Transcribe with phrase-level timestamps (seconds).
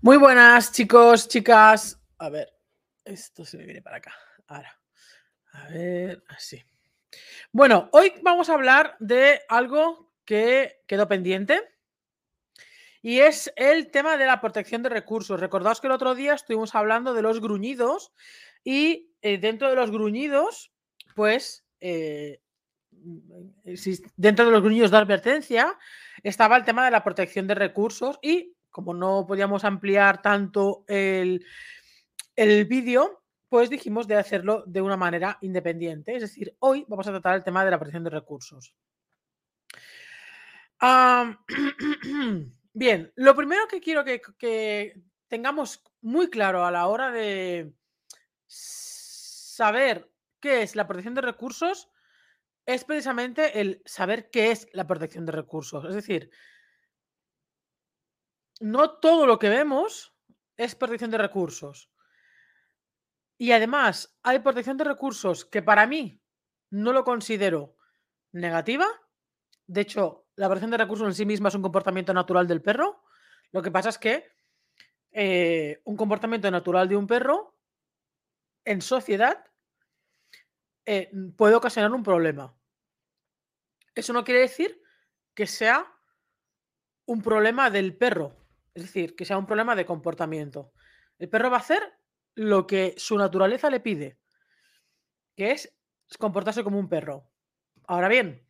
[0.00, 2.00] Muy buenas, chicos, chicas.
[2.18, 2.52] A ver,
[3.04, 4.14] esto se me viene para acá.
[4.46, 4.78] Ahora.
[5.52, 6.62] A ver, así.
[7.50, 11.62] Bueno, hoy vamos a hablar de algo que quedó pendiente
[13.00, 15.40] y es el tema de la protección de recursos.
[15.40, 18.12] Recordaos que el otro día estuvimos hablando de los gruñidos
[18.64, 20.72] y eh, dentro de los gruñidos,
[21.14, 22.40] pues eh,
[24.16, 25.78] dentro de los gruñidos de advertencia
[26.22, 31.42] estaba el tema de la protección de recursos y como no podíamos ampliar tanto el,
[32.36, 36.14] vídeo, pues dijimos de hacerlo de una manera independiente.
[36.14, 38.74] Es decir, hoy vamos a tratar el tema de la protección de recursos.
[42.74, 47.72] bien, lo primero que quiero que tengamos muy claro a la hora de
[48.46, 51.88] saber qué es la protección de recursos
[52.66, 55.82] es precisamente el saber qué es la protección de recursos.
[55.86, 56.30] Es decir,
[58.60, 60.14] no todo lo que vemos
[60.56, 61.90] es protección de recursos.
[63.38, 66.22] Y además, hay protección de recursos que para mí
[66.70, 67.76] no lo considero
[68.32, 68.86] negativa.
[69.66, 73.02] De hecho, la protección de recursos en sí misma es un comportamiento natural del perro.
[73.52, 74.30] Lo que pasa es que
[75.12, 77.58] eh, un comportamiento natural de un perro
[78.64, 79.44] en sociedad
[80.84, 82.54] eh, puede ocasionar un problema.
[83.94, 84.80] Eso no quiere decir
[85.34, 85.90] que sea
[87.06, 88.36] un problema del perro,
[88.76, 90.70] es decir, que sea un problema de comportamiento.
[91.18, 91.82] El perro va a hacer
[92.34, 94.18] lo que su naturaleza le pide,
[95.34, 95.74] que es
[96.18, 97.30] comportarse como un perro.
[97.86, 98.46] Ahora bien,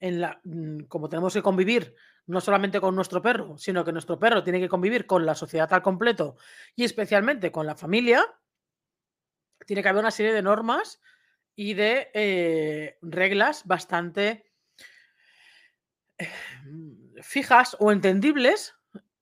[0.00, 4.60] mm, como tenemos que convivir no solamente con nuestro perro, sino que nuestro perro tiene
[4.60, 6.36] que convivir con la sociedad al completo
[6.76, 8.24] y especialmente con la familia,
[9.66, 11.00] tiene que haber una serie de normas
[11.56, 14.52] y de eh, reglas bastante
[16.16, 16.28] eh,
[17.22, 18.76] fijas o entendibles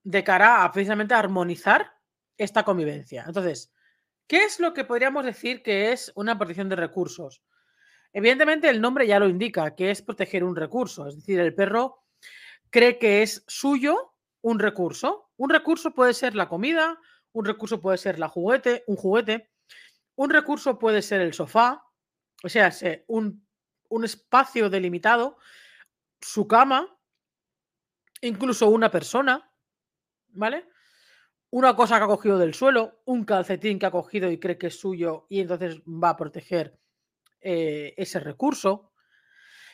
[0.05, 1.95] de cara a precisamente armonizar
[2.37, 3.25] esta convivencia.
[3.27, 3.73] Entonces,
[4.27, 7.43] ¿qué es lo que podríamos decir que es una protección de recursos?
[8.13, 12.05] Evidentemente el nombre ya lo indica, que es proteger un recurso, es decir, el perro
[12.71, 15.31] cree que es suyo un recurso.
[15.37, 16.99] Un recurso puede ser la comida,
[17.33, 19.51] un recurso puede ser la juguete, un juguete,
[20.17, 21.85] un recurso puede ser el sofá,
[22.43, 22.73] o sea,
[23.07, 23.47] un,
[23.89, 25.39] un espacio delimitado,
[26.21, 26.99] su cama,
[28.21, 29.52] incluso una persona,
[30.33, 30.67] ¿vale?
[31.51, 34.69] Una cosa que ha cogido del suelo, un calcetín que ha cogido y cree que
[34.69, 36.79] es suyo y entonces va a proteger
[37.41, 38.93] eh, ese recurso.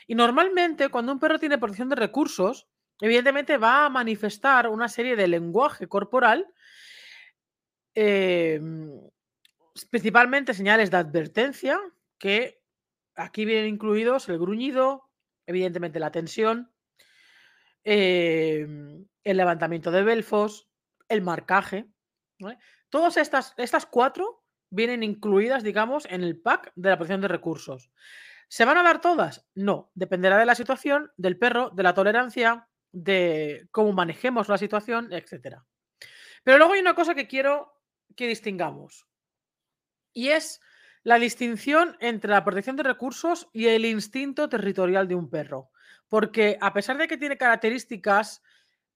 [0.06, 2.66] Y normalmente cuando un perro tiene protección de recursos,
[3.00, 6.46] evidentemente va a manifestar una serie de lenguaje corporal,
[7.94, 8.90] em,
[9.90, 11.78] principalmente señales de advertencia,
[12.18, 12.60] que
[13.14, 15.10] aquí vienen incluidos el gruñido,
[15.46, 16.72] evidentemente la tensión,
[17.90, 20.68] em, el levantamiento de belfos,
[21.08, 21.86] el marcaje.
[22.90, 27.90] Todas estas, estas cuatro vienen incluidas, digamos, en el pack de la protección de recursos.
[28.48, 29.46] ¿Se van a dar todas?
[29.54, 35.10] No, dependerá de la situación, del perro, de la tolerancia, de cómo manejemos la situación,
[35.12, 35.56] etc.
[36.44, 37.72] Pero luego hay una cosa que quiero
[38.16, 39.06] que distingamos
[40.12, 40.60] y es
[41.04, 45.70] la distinción entre la protección de recursos y el instinto territorial de un perro.
[46.08, 48.42] Porque a pesar de que tiene características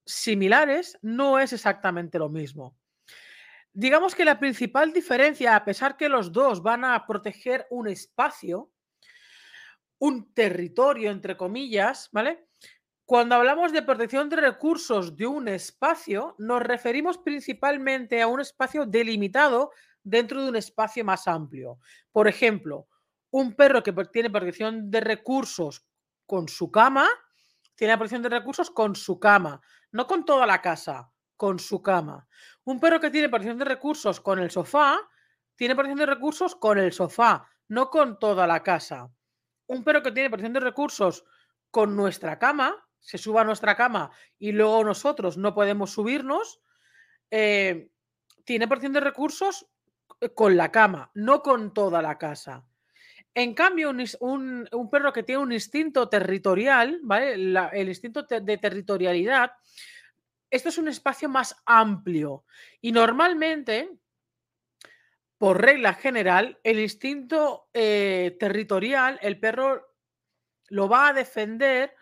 [0.05, 2.77] similares, no es exactamente lo mismo.
[3.71, 8.71] Digamos que la principal diferencia, a pesar que los dos van a proteger un espacio,
[9.99, 12.47] un territorio, entre comillas, ¿vale?
[13.05, 18.85] Cuando hablamos de protección de recursos de un espacio, nos referimos principalmente a un espacio
[18.85, 19.71] delimitado
[20.03, 21.79] dentro de un espacio más amplio.
[22.11, 22.87] Por ejemplo,
[23.31, 25.85] un perro que tiene protección de recursos
[26.25, 27.07] con su cama,
[27.75, 29.61] tiene protección de recursos con su cama,
[29.91, 32.27] no con toda la casa, con su cama.
[32.63, 34.99] Un perro que tiene protección de recursos con el sofá,
[35.55, 39.09] tiene protección de recursos con el sofá, no con toda la casa.
[39.67, 41.25] Un perro que tiene protección de recursos
[41.71, 46.61] con nuestra cama, se suba a nuestra cama y luego nosotros no podemos subirnos,
[47.29, 47.91] eh,
[48.45, 49.67] tiene protección de recursos
[50.21, 52.65] eh, con la cama, no con toda la casa.
[53.35, 53.89] En cambio,
[54.19, 57.33] un, perro que tiene un instinto territorial, ¿vale?
[57.33, 59.53] el instinto de territorialidad,
[60.51, 62.45] esto es un espacio más amplio
[62.79, 63.89] y normalmente,
[65.39, 69.95] por regla general, el instinto eh, territorial, el perro
[70.69, 71.95] lo va a defender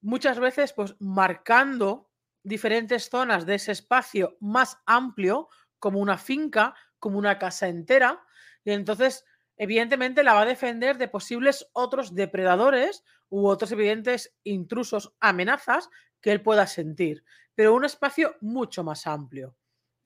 [0.00, 2.10] muchas veces pues marcando
[2.42, 8.24] diferentes zonas de ese espacio más amplio, como una finca, como una casa entera,
[8.64, 9.26] y entonces
[9.62, 15.88] evidentemente la va a defender de posibles otros depredadores u otros evidentes intrusos, amenazas
[16.20, 17.22] que él pueda sentir.
[17.54, 19.54] pero un espacio mucho más amplio.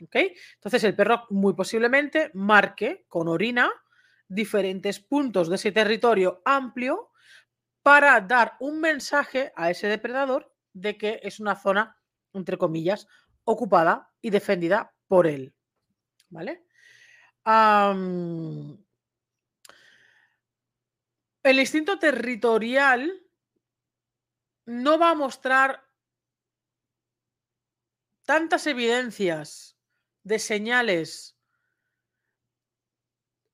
[0.02, 0.16] ¿ok?
[0.56, 3.70] Entonces el perro muy posiblemente marque con orina
[4.28, 7.12] diferentes puntos de ese territorio amplio
[7.82, 11.96] para dar un mensaje a ese depredador de que es una zona,
[12.34, 13.08] entre comillas,
[13.44, 15.54] ocupada y defendida por él.
[16.28, 16.66] ¿Vale?
[21.46, 23.22] El instinto territorial
[24.66, 25.86] no va a mostrar
[28.24, 29.78] tantas evidencias
[30.24, 31.38] de señales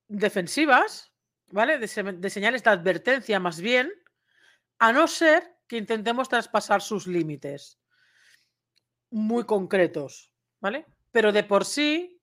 [0.09, 1.13] defensivas,
[1.49, 1.79] ¿vale?
[1.79, 3.93] De, señales de advertencia más bien,
[4.79, 7.79] a no ser que intentemos traspasar sus límites
[9.11, 10.87] muy concretos, ¿vale?
[11.11, 12.23] Pero de por sí,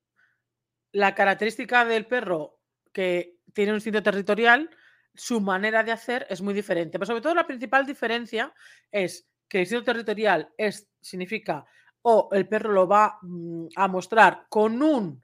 [0.92, 2.60] la característica del perro
[2.92, 4.70] que tiene un instinto territorial,
[5.16, 6.98] su manera de hacer es muy diferente.
[6.98, 8.54] Pero sobre todo la principal diferencia
[8.92, 11.66] es que el instinto territorial es, significa
[12.02, 15.24] o el perro lo va mm, a mostrar con un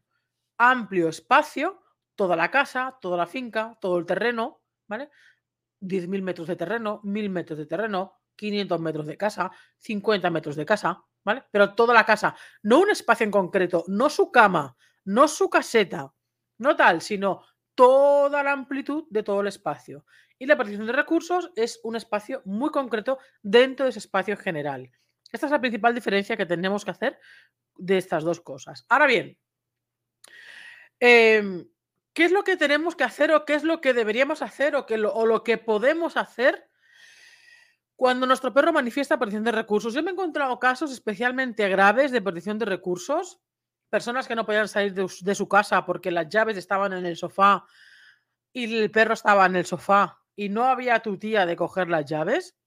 [0.57, 1.81] amplio espacio,
[2.15, 5.09] toda la casa, toda la finca, todo el terreno, ¿vale?
[5.81, 10.65] 10.000 metros de terreno, 1.000 metros de terreno, 500 metros de casa, 50 metros de
[10.65, 11.43] casa, ¿vale?
[11.51, 16.13] Pero toda la casa, no un espacio en concreto, no su cama, no su caseta,
[16.57, 17.43] no tal, sino
[17.75, 20.05] toda la amplitud de todo el espacio.
[20.39, 24.91] Y la partición de recursos es un espacio muy concreto dentro de ese espacio general.
[25.31, 27.19] Esta es la principal diferencia que tenemos que hacer
[27.77, 28.85] de estas dos cosas.
[28.89, 29.37] Ahora bien,
[30.99, 31.67] em,
[32.13, 34.85] ¿qué es lo que tenemos que hacer o qué es lo que deberíamos hacer o,
[34.85, 36.69] o lo que podemos hacer
[37.97, 39.93] cuando nuestro perro manifiesta perdición de recursos?
[39.93, 43.41] Yo me he encontrado casos especialmente graves de perdición de recursos,
[43.95, 47.65] personas que no podían salir de, su casa porque las llaves estaban en el sofá
[48.51, 52.03] y el perro estaba en el sofá y no había tu tía de coger las
[52.03, 52.57] llaves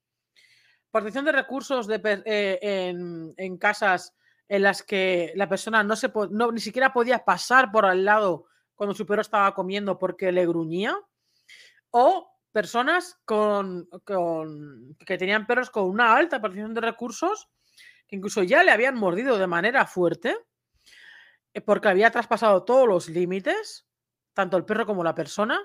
[0.91, 2.95] protección de recursos eh,
[3.37, 4.17] en, casas
[4.49, 8.47] en las que la persona no se no, ni siquiera podía pasar por al lado
[8.75, 10.97] cuando su perro estaba comiendo porque le gruñía.
[11.91, 17.51] O personas con, con, que tenían perros con una alta protección de recursos
[18.07, 20.35] que incluso ya le habían mordido de manera fuerte
[21.65, 23.87] porque había traspasado todos los límites,
[24.35, 25.61] tanto el perro como la persona,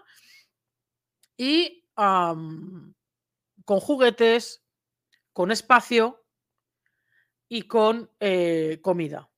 [1.37, 2.95] y con
[3.65, 4.65] juguetes,
[5.31, 6.25] con espacio
[7.47, 9.29] y con eh, comida.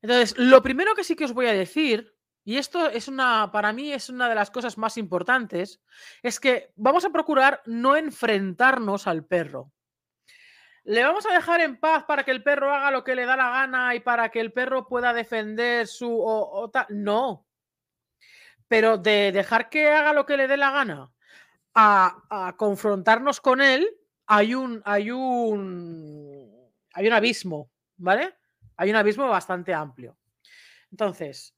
[0.00, 3.72] Entonces, lo primero que sí que os voy a decir, y esto es una, para
[3.72, 5.82] mí es una de las cosas más importantes,
[6.22, 9.72] es que vamos a procurar no enfrentarnos al perro.
[10.88, 13.36] ¿Le vamos a dejar en paz para que el perro haga lo que le da
[13.36, 16.18] la gana y para que el perro pueda defender su...
[16.18, 17.46] O, No.
[18.68, 21.12] Pero de dejar que haga lo que le dé la gana
[21.74, 23.86] a confrontarnos con él,
[24.26, 28.34] hay un, hay un, hay un abismo, ¿vale?
[28.76, 30.16] Hay un abismo bastante amplio.
[30.90, 31.54] Entonces,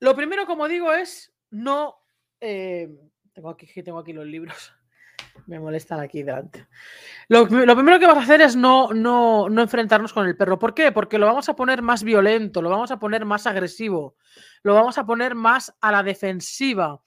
[0.00, 1.98] lo primero, como digo, es no.
[2.40, 2.88] Eh,
[3.32, 4.72] tengo, aquí, tengo aquí los libros.
[5.46, 6.66] Me molestan aquí delante.
[7.28, 10.58] Lo, primero que vas a hacer es no, no, no, enfrentarnos con el perro.
[10.58, 10.92] ¿Por qué?
[10.92, 14.16] Porque lo vamos a poner más violento, lo vamos a poner más agresivo,
[14.62, 17.00] lo vamos a poner más a la defensiva.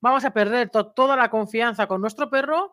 [0.00, 2.72] Vamos a perder toda la confianza con nuestro perro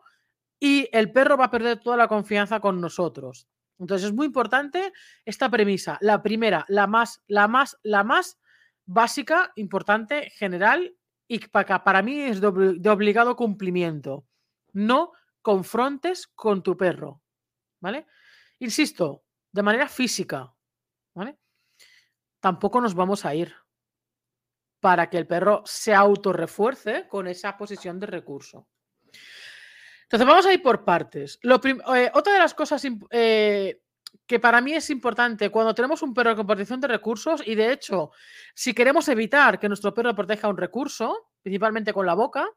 [0.58, 3.48] y el perro va a perder toda la confianza con nosotros.
[3.78, 4.92] Entonces es muy importante
[5.24, 5.98] esta premisa.
[6.00, 8.38] La primera, la más, la más, la más
[8.86, 10.96] básica, importante, general
[11.28, 14.24] y para, para mí es de, obligado cumplimiento.
[14.78, 17.22] No confrontes con tu perro.
[17.80, 18.06] ¿Vale?
[18.60, 20.54] Insisto, de manera física.
[21.14, 21.38] ¿Vale?
[22.40, 23.54] Tampoco nos vamos a ir
[24.80, 28.68] para que el perro se autorrefuerce con esa posición de recurso.
[30.02, 31.40] Entonces, vamos a ir por partes.
[31.42, 33.82] Eh, otra de las cosas eh,
[34.26, 37.72] que para mí es importante cuando tenemos un perro con protección de recursos, y de
[37.72, 38.12] hecho,
[38.54, 42.48] si queremos evitar que nuestro perro proteja un recurso, principalmente con la boca,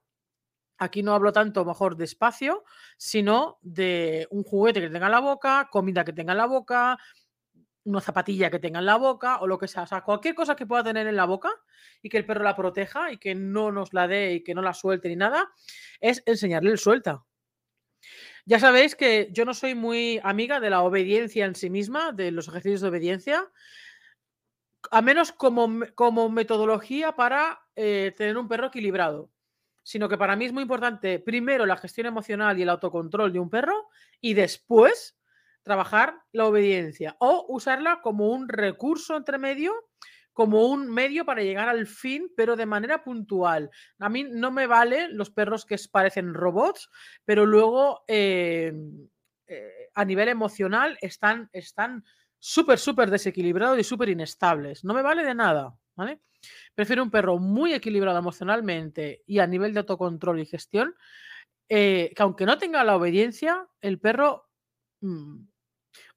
[0.81, 2.63] aquí no hablo tanto mejor de espacio,
[2.97, 6.97] sino de un juguete que tenga en la boca, comida que tenga en la boca,
[7.83, 9.83] una zapatilla que tenga en la boca o lo que sea.
[9.83, 11.51] O sea, cualquier cosa que pueda tener en la boca
[12.01, 14.63] y que el perro la proteja y que no nos la dé y que no
[14.63, 15.51] la suelte ni nada,
[15.99, 17.23] es enseñarle el suelta.
[18.47, 22.31] Ya sabéis que yo no soy muy amiga de la obediencia en sí misma, de
[22.31, 23.51] los ejercicios de obediencia,
[24.89, 29.29] a menos como, como metodología para eh, tener un perro equilibrado,
[29.91, 33.39] sino que para mí es muy importante primero la gestión emocional y el autocontrol de
[33.39, 33.89] un perro
[34.21, 35.17] y después
[35.63, 39.73] trabajar la obediencia o usarla como un recurso entre medio
[40.31, 43.69] como un medio para llegar al fin, pero de manera puntual.
[43.99, 46.89] A mí no me valen los perros que parecen robots,
[47.25, 49.09] pero luego em,
[49.45, 52.05] eh, a nivel emocional están están
[52.39, 54.85] súper, súper desequilibrados y súper inestables.
[54.85, 56.21] No me vale de nada, ¿vale?
[56.75, 60.95] Prefiero un perro muy equilibrado emocionalmente y a nivel de autocontrol y gestión,
[61.69, 64.49] eh, que aunque no tenga la obediencia, el perro
[65.01, 65.45] mm,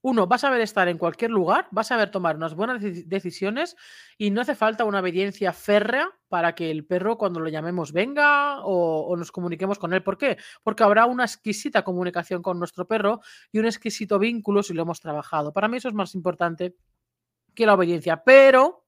[0.03, 3.75] uno, va a saber estar en cualquier lugar, va a saber tomar unas buenas decisiones
[4.19, 8.61] y no hace falta una obediencia férrea para que el perro cuando lo llamemos venga
[8.65, 10.03] o, nos comuniquemos con él.
[10.03, 10.37] ¿Por qué?
[10.63, 15.01] Porque habrá una exquisita comunicación con nuestro perro y un exquisito vínculo si lo hemos
[15.01, 15.55] trabajado.
[15.55, 16.77] Para mí eso es más importante
[17.55, 18.84] que la obediencia, pero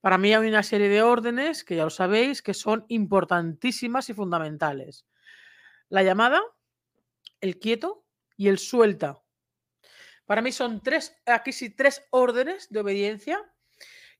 [0.00, 4.14] para mí hay una serie de órdenes que ya lo sabéis que son importantísimas y
[4.14, 5.06] fundamentales.
[5.88, 6.40] La llamada,
[7.40, 8.04] el quieto
[8.36, 9.22] y el suelta.
[10.26, 13.40] Para mí son tres, aquí sí, tres órdenes de obediencia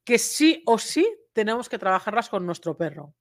[0.05, 3.15] que sí o sí tenemos que trabajarlas con nuestro perro.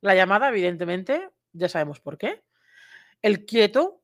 [0.00, 2.42] La llamada, evidentemente, ya sabemos por qué.
[3.20, 4.02] El quieto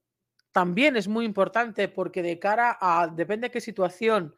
[0.52, 4.37] también es muy importante porque de cara a, depende de qué situación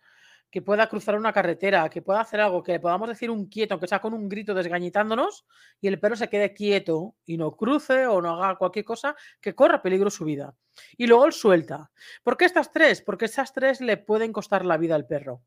[0.51, 3.75] que pueda cruzar una carretera, que pueda hacer algo, que le podamos decir un quieto,
[3.75, 5.47] aunque sea con un grito desgañitándonos,
[5.81, 9.55] y el perro se quede quieto y no cruce o no haga cualquier cosa que
[9.55, 10.55] corra peligro su vida.
[10.97, 11.91] Y luego el suelta.
[12.23, 13.03] ¿Por qué estas tres?
[13.03, 15.43] Porque estas tres le pueden costar la vida al perro.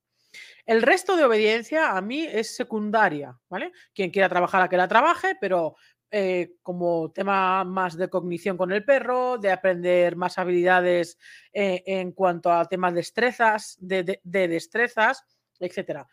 [0.66, 3.72] El resto de obediencia a mí es secundaria, ¿vale?
[3.94, 5.76] Quien quiera trabajar a que la trabaje, pero
[6.14, 11.18] eh, como tema más de cognición con el perro, de aprender más habilidades
[11.54, 15.24] eh, en cuanto a temas de destrezas, de, destrezas,
[15.58, 16.06] etcétera.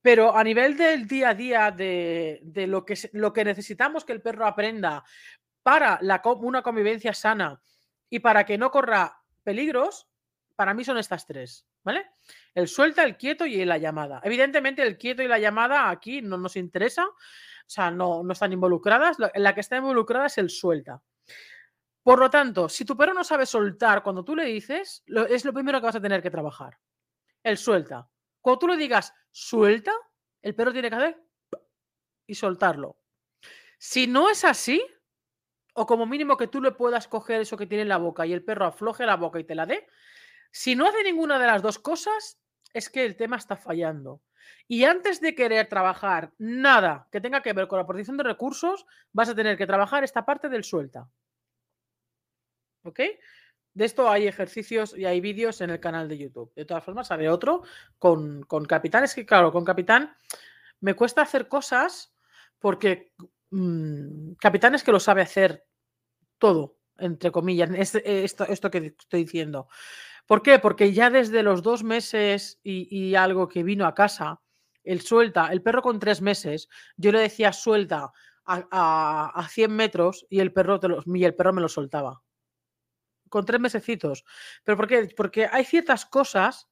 [0.00, 4.22] Pero a nivel del día a día, de, lo, que, lo que necesitamos que el
[4.22, 5.04] perro aprenda
[5.62, 7.60] para la, una convivencia sana
[8.08, 10.08] y para que no corra peligros,
[10.54, 12.06] para mí son estas tres, ¿vale?
[12.54, 14.20] El suelta, el quieto y la llamada.
[14.24, 17.06] Evidentemente el quieto y la llamada aquí no nos interesa,
[17.68, 19.16] sea, no, no están involucradas.
[19.34, 21.02] La que está involucrada es el suelta.
[22.02, 25.52] Por lo tanto, si tu perro no sabe soltar cuando tú le dices, es lo
[25.52, 26.78] primero que vas a tener que trabajar.
[27.42, 28.08] El suelta.
[28.40, 29.92] Cuando tú le digas suelta,
[30.40, 31.24] el perro tiene que hacer
[32.26, 32.98] y soltarlo.
[33.78, 34.84] Si no es así,
[35.74, 38.32] o como mínimo que tú le puedas coger eso que tiene en la boca y
[38.32, 39.86] el perro afloje la boca y te la dé,
[40.50, 42.38] si no hace ninguna de las dos cosas,
[42.76, 44.20] es que el tema está fallando.
[44.68, 48.86] Y antes de querer trabajar nada que tenga que ver con la protección de recursos,
[49.12, 51.08] vas a tener que trabajar esta parte del suelta.
[52.82, 53.00] ¿Ok?
[53.72, 56.52] De esto hay ejercicios y hay vídeos en el canal de YouTube.
[56.54, 57.62] De todas formas, haré otro
[57.98, 59.04] con, con Capitán.
[59.04, 60.14] Es que, claro, con Capitán
[60.80, 62.14] me cuesta hacer cosas
[62.58, 63.12] porque
[63.50, 65.64] mm, Capitán es que lo sabe hacer
[66.36, 67.70] todo, entre comillas,
[68.04, 69.68] esto, esto que estoy diciendo.
[70.26, 70.58] ¿Por qué?
[70.58, 74.42] Porque ya desde los dos meses y, algo que vino a casa,
[74.82, 78.12] el suelta, el perro con tres meses, yo le decía suelta
[78.44, 82.22] a, a, 100 metros y el, perro y el perro me lo soltaba.
[83.28, 84.24] Con tres mesecitos.
[84.64, 85.12] ¿Pero por qué?
[85.16, 86.68] Porque hay ciertas cosas,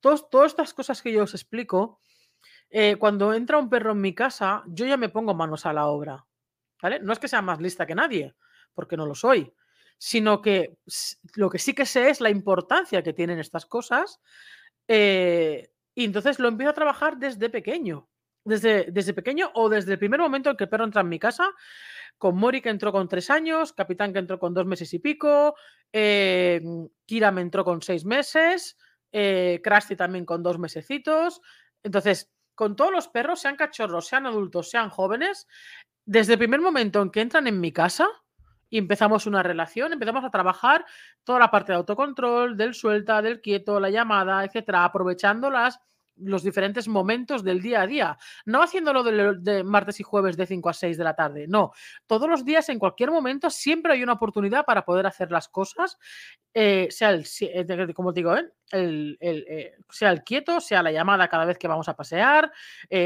[0.00, 2.00] todas estas cosas que yo os explico,
[2.70, 5.86] eh, cuando entra un perro en mi casa, yo ya me pongo manos a la
[5.86, 6.26] obra.
[6.80, 7.00] ¿Vale?
[7.00, 8.36] No es que sea más lista que nadie,
[8.74, 9.52] porque no lo soy
[9.98, 10.78] sino que
[11.34, 14.20] lo que sí que sé es la importancia que tienen estas cosas.
[14.86, 18.08] Eh, y entonces lo empiezo a trabajar desde pequeño.
[18.44, 21.18] Desde, desde pequeño o desde el primer momento en que el perro entra en mi
[21.18, 21.50] casa,
[22.16, 25.54] con Mori que entró con tres años, Capitán que entró con dos meses y pico,
[25.92, 26.62] eh,
[27.04, 28.78] Kira me entró con seis meses,
[29.12, 31.42] eh, Krusty también con dos mesecitos.
[31.82, 35.46] Entonces, con todos los perros, sean cachorros, sean adultos, sean jóvenes,
[36.06, 38.08] desde el primer momento en que entran en mi casa,
[38.70, 40.84] y empezamos una relación, empezamos a trabajar
[41.24, 45.80] toda la parte de autocontrol, del suelta, del quieto, la llamada, etcétera, aprovechando las
[46.20, 48.18] los diferentes momentos del día a día.
[48.44, 51.72] No haciéndolo de, martes y jueves de 5 a 6 de la tarde, no.
[52.06, 55.98] Todos los días, en cualquier momento, siempre hay una oportunidad para poder hacer las cosas,
[56.54, 58.50] eh, sea el, eh, como digo, ¿eh?
[58.70, 59.18] el,
[59.90, 62.52] sea el quieto, sea la llamada cada vez que vamos a pasear,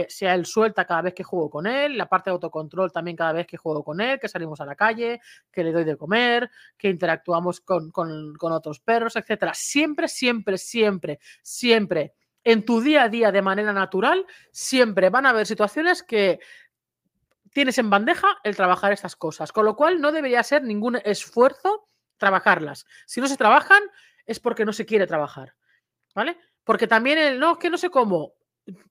[0.09, 3.33] sea el suelta cada vez que juego con él, la parte de autocontrol también cada
[3.33, 5.21] vez que juego con él, que salimos a la calle,
[5.53, 9.53] que le doy de comer, que interactuamos con, con, con otros perros, etcétera.
[9.55, 15.31] Siempre, siempre, siempre, siempre en tu día a día de manera natural, siempre van a
[15.31, 16.41] haber situaciones que
[17.53, 21.89] tienes en bandeja el trabajar estas cosas, con lo cual no debería ser ningún esfuerzo
[22.17, 22.87] trabajarlas.
[23.07, 23.83] Si no se trabajan
[24.27, 25.55] es porque no se quiere trabajar,
[26.15, 26.39] ¿vale?
[26.65, 28.35] Porque también el no, que no sé cómo,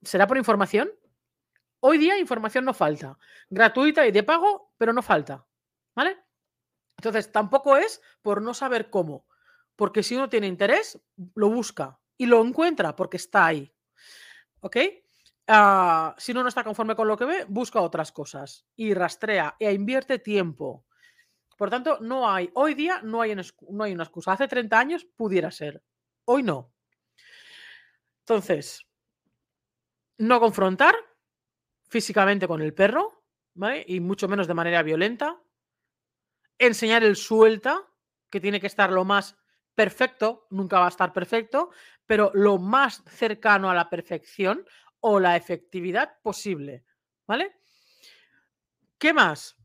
[0.04, 0.92] ¿será por información?
[1.80, 3.18] Hoy día información no falta,
[3.50, 5.46] gratuita y de pago, pero no falta,
[5.96, 6.18] ¿vale?
[6.98, 9.26] Entonces, tampoco es por no saber cómo,
[9.76, 11.02] porque si uno tiene interés,
[11.34, 13.74] lo busca, y lo encuentra porque está ahí.
[14.60, 14.78] ¿Ok?
[15.48, 19.56] Ah, si uno no está conforme con lo que ve, busca otras cosas y rastrea
[19.60, 20.86] e invierte tiempo.
[21.58, 24.34] Por tanto, no hay, hoy día no hay, no hay una excusa.
[24.34, 25.82] Hace 30 años pudiera ser,
[26.26, 26.72] hoy no.
[28.20, 28.86] Entonces,
[30.20, 30.94] no confrontar
[31.90, 33.24] físicamente con el perro,
[33.56, 33.84] ¿vale?
[33.88, 35.42] Y mucho menos de manera violenta.
[36.60, 37.84] Enseñar el suelta,
[38.30, 39.41] que tiene que estar lo más
[39.76, 41.72] perfecto, nunca va a estar perfecto,
[42.06, 44.66] pero lo más cercano a la perfección
[45.00, 46.86] o la efectividad posible,
[47.28, 47.58] ¿vale?
[48.98, 49.58] ¿Qué más?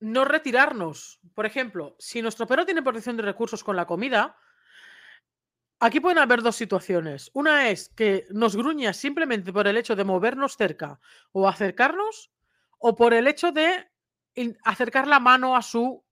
[0.00, 1.20] No retirarnos.
[1.34, 4.36] Por ejemplo, si nuestro perro tiene protección de recursos con la comida,
[5.80, 7.30] aquí pueden haber dos situaciones.
[7.34, 11.00] Una es que nos gruña simplemente por el hecho de movernos cerca
[11.32, 12.30] o acercarnos,
[12.78, 13.90] o por el hecho de
[14.64, 16.04] acercar la mano a su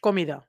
[0.00, 0.47] comida.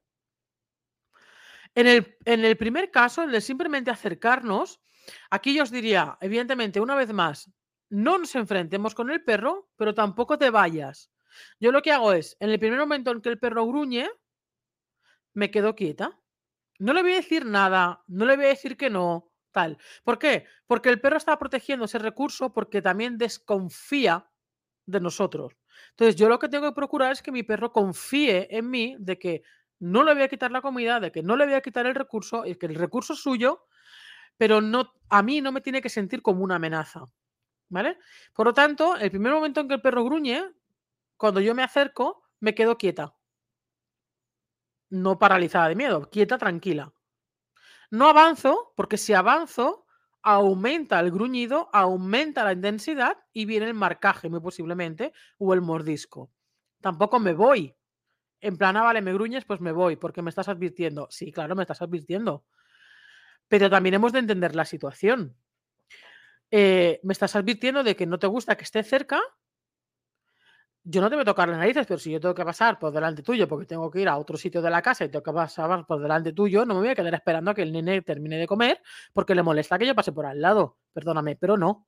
[1.75, 1.87] En
[2.25, 4.81] el, primer caso, el de simplemente acercarnos,
[5.29, 7.51] aquí yo os diría, evidentemente, una vez más,
[7.89, 11.11] no nos enfrentemos con el perro, pero tampoco te vayas.
[11.59, 14.09] Yo lo que hago es, en el primer momento en que el perro gruñe,
[15.33, 16.19] me quedo quieta.
[16.79, 19.77] No le voy a decir nada, no le voy a decir que no, tal.
[20.03, 20.45] ¿Por qué?
[20.65, 24.29] Porque el perro está protegiendo ese recurso porque también desconfía
[24.85, 25.53] de nosotros.
[25.91, 29.19] Entonces, yo lo que tengo que procurar es que mi perro confíe en mí de
[29.19, 29.43] que
[29.79, 31.95] no le voy a quitar la comida, de que no le voy a quitar el
[31.95, 33.65] recurso, y que el recurso es suyo,
[34.37, 37.05] pero no, a mí no me tiene que sentir como una amenaza.
[37.69, 37.99] ¿Vale?
[38.33, 40.43] Por lo tanto, el primer momento en que el perro gruñe,
[41.17, 43.13] cuando yo me acerco, me quedo quieta.
[44.89, 46.91] No paralizada de miedo, quieta, tranquila.
[47.91, 49.85] No avanzo, porque si avanzo,
[50.23, 56.31] aumenta el gruñido, aumenta la intensidad y viene el marcaje, muy posiblemente, o el mordisco.
[56.81, 57.75] Tampoco me voy.
[58.41, 61.07] En plan, ah, vale, me gruñes, pues me voy, porque me estás advirtiendo.
[61.09, 62.45] Sí, claro, me estás advirtiendo.
[63.47, 65.35] Pero también hemos de entender la situación.
[66.51, 69.19] Eh, me estás advirtiendo de que no te gusta que esté cerca.
[70.83, 72.91] Yo no te voy a tocar las narices, pero si yo tengo que pasar por
[72.91, 75.33] delante tuyo porque tengo que ir a otro sitio de la casa y tengo que
[75.33, 78.37] pasar por delante tuyo, no me voy a quedar esperando a que el nene termine
[78.37, 78.81] de comer
[79.13, 80.77] porque le molesta que yo pase por al lado.
[80.93, 81.85] Perdóname, pero no.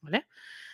[0.00, 0.26] ¿Vale?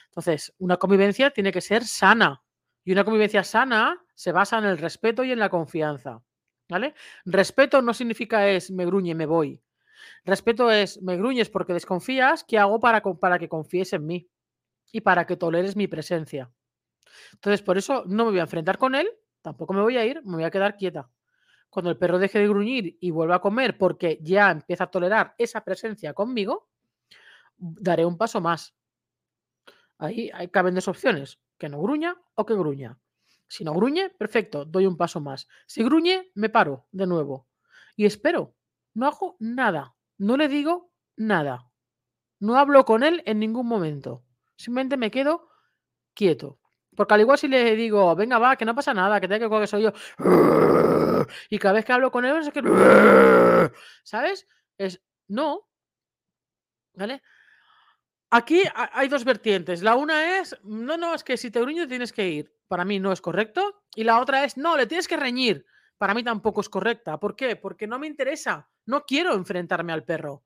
[0.07, 2.43] Entonces, una convivencia tiene que ser sana.
[2.83, 6.23] Y una convivencia sana se basa en el respeto y en la confianza.
[6.69, 6.95] ¿Vale?
[7.25, 9.63] Respeto no significa es me gruñe, me voy.
[10.26, 14.28] Respeto es, me gruñes porque desconfías, ¿qué hago para, para que confíes en mí?
[14.93, 16.52] Y para que toleres mi presencia.
[17.33, 19.09] Entonces, por eso no me voy a enfrentar con él,
[19.41, 21.11] tampoco me voy a ir, me voy a quedar quieta.
[21.71, 25.35] Cuando el perro deje de gruñir y vuelva a comer porque ya empieza a tolerar
[25.39, 26.69] esa presencia conmigo,
[27.56, 28.75] daré un paso más.
[29.97, 32.99] Ahí caben dos opciones, que no gruña o que gruña.
[33.50, 35.49] Si no gruñe, perfecto, doy un paso más.
[35.67, 37.49] Si gruñe, me paro de nuevo
[37.97, 38.54] y espero.
[38.95, 39.97] No hago nada.
[40.19, 41.69] No le digo nada.
[42.39, 44.25] No hablo con él en ningún momento.
[44.54, 45.49] Simplemente me quedo
[46.15, 46.60] quieto.
[46.95, 49.60] Porque al igual si le digo, venga, va, que no pasa nada, que tenga que
[49.60, 49.93] que soy yo.
[51.50, 52.63] Y cada vez que hablo con él es que.
[54.04, 54.47] ¿Sabes?
[54.78, 55.02] Es.
[55.26, 55.69] No.
[56.95, 57.21] ¿Vale?
[58.30, 59.82] Aquí hay dos vertientes.
[59.82, 62.60] La una es, no, no, es que si te gruño tienes que ir.
[62.71, 63.83] Para mí no es correcto.
[63.97, 65.67] Y la otra es, no, le tienes que reñir.
[65.99, 67.19] Para mí tampoco es correcta.
[67.19, 67.56] ¿Por qué?
[67.56, 68.71] Porque no me interesa.
[68.87, 70.45] No quiero enfrentarme al perro.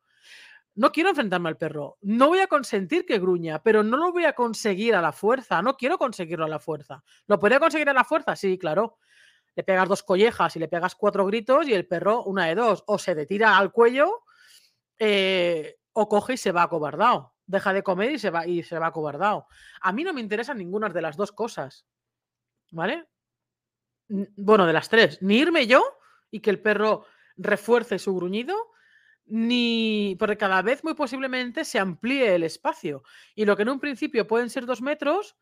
[0.74, 1.98] No quiero enfrentarme al perro.
[2.00, 5.60] No voy a consentir que gruña, pero no lo voy a conseguir a la fuerza.
[5.60, 7.04] No quiero conseguirlo a la fuerza.
[7.26, 8.34] ¿Lo podría conseguir a la fuerza?
[8.36, 8.96] Sí, claro.
[9.54, 12.84] Le pegas dos collejas y le pegas cuatro gritos y el perro, una de dos,
[12.86, 14.22] o se detira al cuello
[14.98, 17.34] eh, o coge y se va acobardado.
[17.44, 19.46] Deja de comer y se va y se va acobardado.
[19.82, 21.84] A mí no me interesan ninguna de las dos cosas.
[22.74, 23.06] ¿Vale?
[24.08, 25.22] Bueno, de las tres.
[25.22, 25.82] Ni irme yo
[26.30, 27.06] y que el perro
[27.36, 28.56] refuerce su gruñido,
[29.26, 33.04] ni porque cada vez muy posiblemente se amplíe el espacio.
[33.36, 35.36] Y lo que en un principio pueden ser dos metros,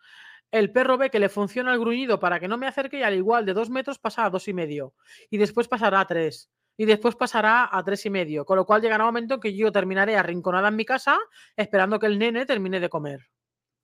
[0.51, 3.14] el perro ve que le funciona el gruñido para que no me acerque y al
[3.14, 4.95] igual de dos metros pasa a dos y medio.
[5.31, 6.51] Y después pasará a tres.
[6.77, 8.45] Y después pasará a tres y medio.
[8.45, 11.18] Con lo cual llegará un momento en que yo terminaré arrinconada en mi casa
[11.57, 13.31] esperando que el nene termine de comer.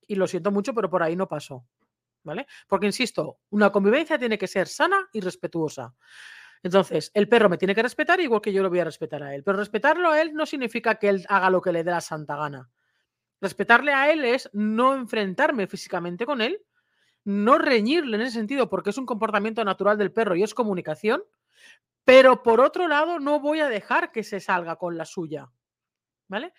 [0.07, 1.67] Y lo siento mucho, pero por ahí no paso.
[2.29, 2.47] ¿Vale?
[2.67, 5.95] Porque insisto, una convivencia tiene que ser sana y respetuosa.
[6.63, 9.35] Entonces, el perro me tiene que respetar igual que yo lo voy a respetar a
[9.35, 9.43] él.
[9.43, 12.37] Pero respetarlo a él no significa que él haga lo que le dé la santa
[12.37, 12.69] gana.
[13.41, 16.61] Respetarle a él es no enfrentarme físicamente con él,
[17.25, 21.25] no reñirle en ese sentido porque es un comportamiento natural del perro y es comunicación,
[22.05, 25.49] pero por otro lado no voy a dejar que se salga con la suya.
[26.27, 26.53] ¿Vale?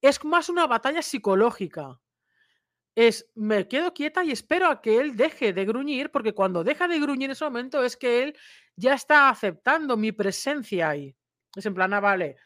[0.00, 2.00] Es más una batalla psicológica
[2.96, 6.88] es me quedo quieta y espero a que él deje de gruñir, porque cuando deja
[6.88, 8.38] de gruñir en ese momento es que él
[8.74, 11.14] ya está aceptando mi presencia ahí.
[11.54, 12.36] Es en plan, ah, vale,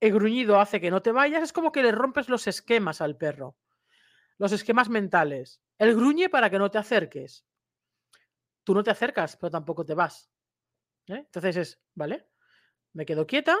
[0.00, 3.16] el gruñido hace que no te vayas, es como que le rompes los esquemas al
[3.16, 3.56] perro,
[4.38, 5.60] los esquemas mentales.
[5.78, 7.44] El gruñe para que no te acerques.
[8.62, 10.30] Tú no te acercas, pero tampoco te vas.
[11.08, 11.24] ¿eh?
[11.26, 12.28] Entonces es, vale,
[12.92, 13.56] me quedo quieta,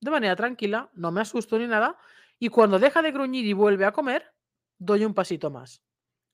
[0.00, 1.98] de manera tranquila, no me asusto ni nada,
[2.38, 4.31] y cuando deja de gruñir y vuelve a comer,
[4.78, 5.82] doy un pasito más.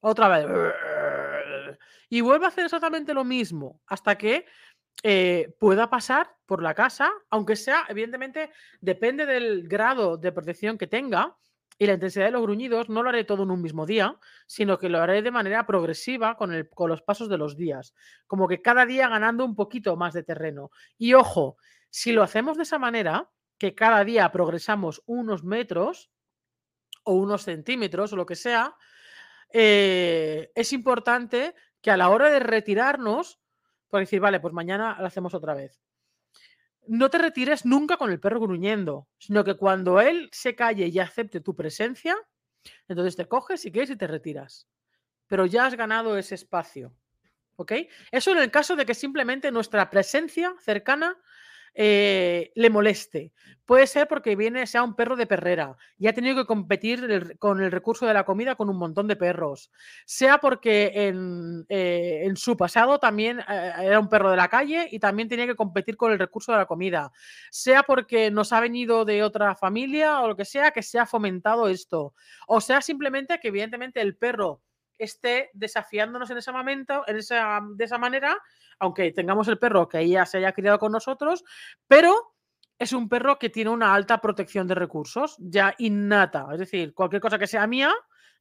[0.01, 0.47] Otra vez.
[2.09, 4.47] Y vuelve a hacer exactamente lo mismo hasta que
[5.03, 10.87] eh, pueda pasar por la casa, aunque sea, evidentemente, depende del grado de protección que
[10.87, 11.37] tenga
[11.79, 14.79] y la intensidad de los gruñidos, no lo haré todo en un mismo día, sino
[14.79, 17.95] que lo haré de manera progresiva con, el, con los pasos de los días,
[18.27, 20.71] como que cada día ganando un poquito más de terreno.
[20.97, 21.57] Y ojo,
[21.91, 26.11] si lo hacemos de esa manera, que cada día progresamos unos metros
[27.09, 28.77] o unos centímetros o lo que sea,
[29.51, 33.41] eh, es importante que a la hora de retirarnos,
[33.89, 35.81] por decir, vale, pues mañana lo hacemos otra vez.
[36.87, 40.99] No te retires nunca con el perro gruñendo, sino que cuando él se calle y
[40.99, 42.15] acepte tu presencia,
[42.89, 44.69] entonces te coges si quieres y te retiras.
[45.29, 46.95] Pero ya has ganado ese espacio.
[47.57, 47.73] ¿Ok?
[48.13, 51.17] Eso en el caso de que simplemente nuestra presencia cercana
[51.75, 53.33] eh, le moleste.
[53.65, 57.63] Puede ser porque viene, sea un perro de perrera y ha tenido que competir con
[57.63, 59.71] el recurso de la comida con un montón de perros.
[60.07, 64.99] Sea porque en, eh, su pasado también eh, era un perro de la calle y
[64.99, 67.13] también tenía que competir con el recurso de la comida.
[67.51, 71.05] Sea porque nos ha venido de otra familia o lo que sea, que se ha
[71.05, 72.15] fomentado esto.
[72.47, 74.63] O sea simplemente que evidentemente el perro
[74.99, 78.37] esté desafiándonos en ese momento, en esa, de esa manera,
[78.79, 81.45] aunque tengamos el perro que ella se haya criado con nosotros,
[81.87, 82.35] pero
[82.79, 86.47] es un perro que tiene una alta protección de recursos, ya innata.
[86.53, 87.93] Es decir, cualquier cosa que sea mía,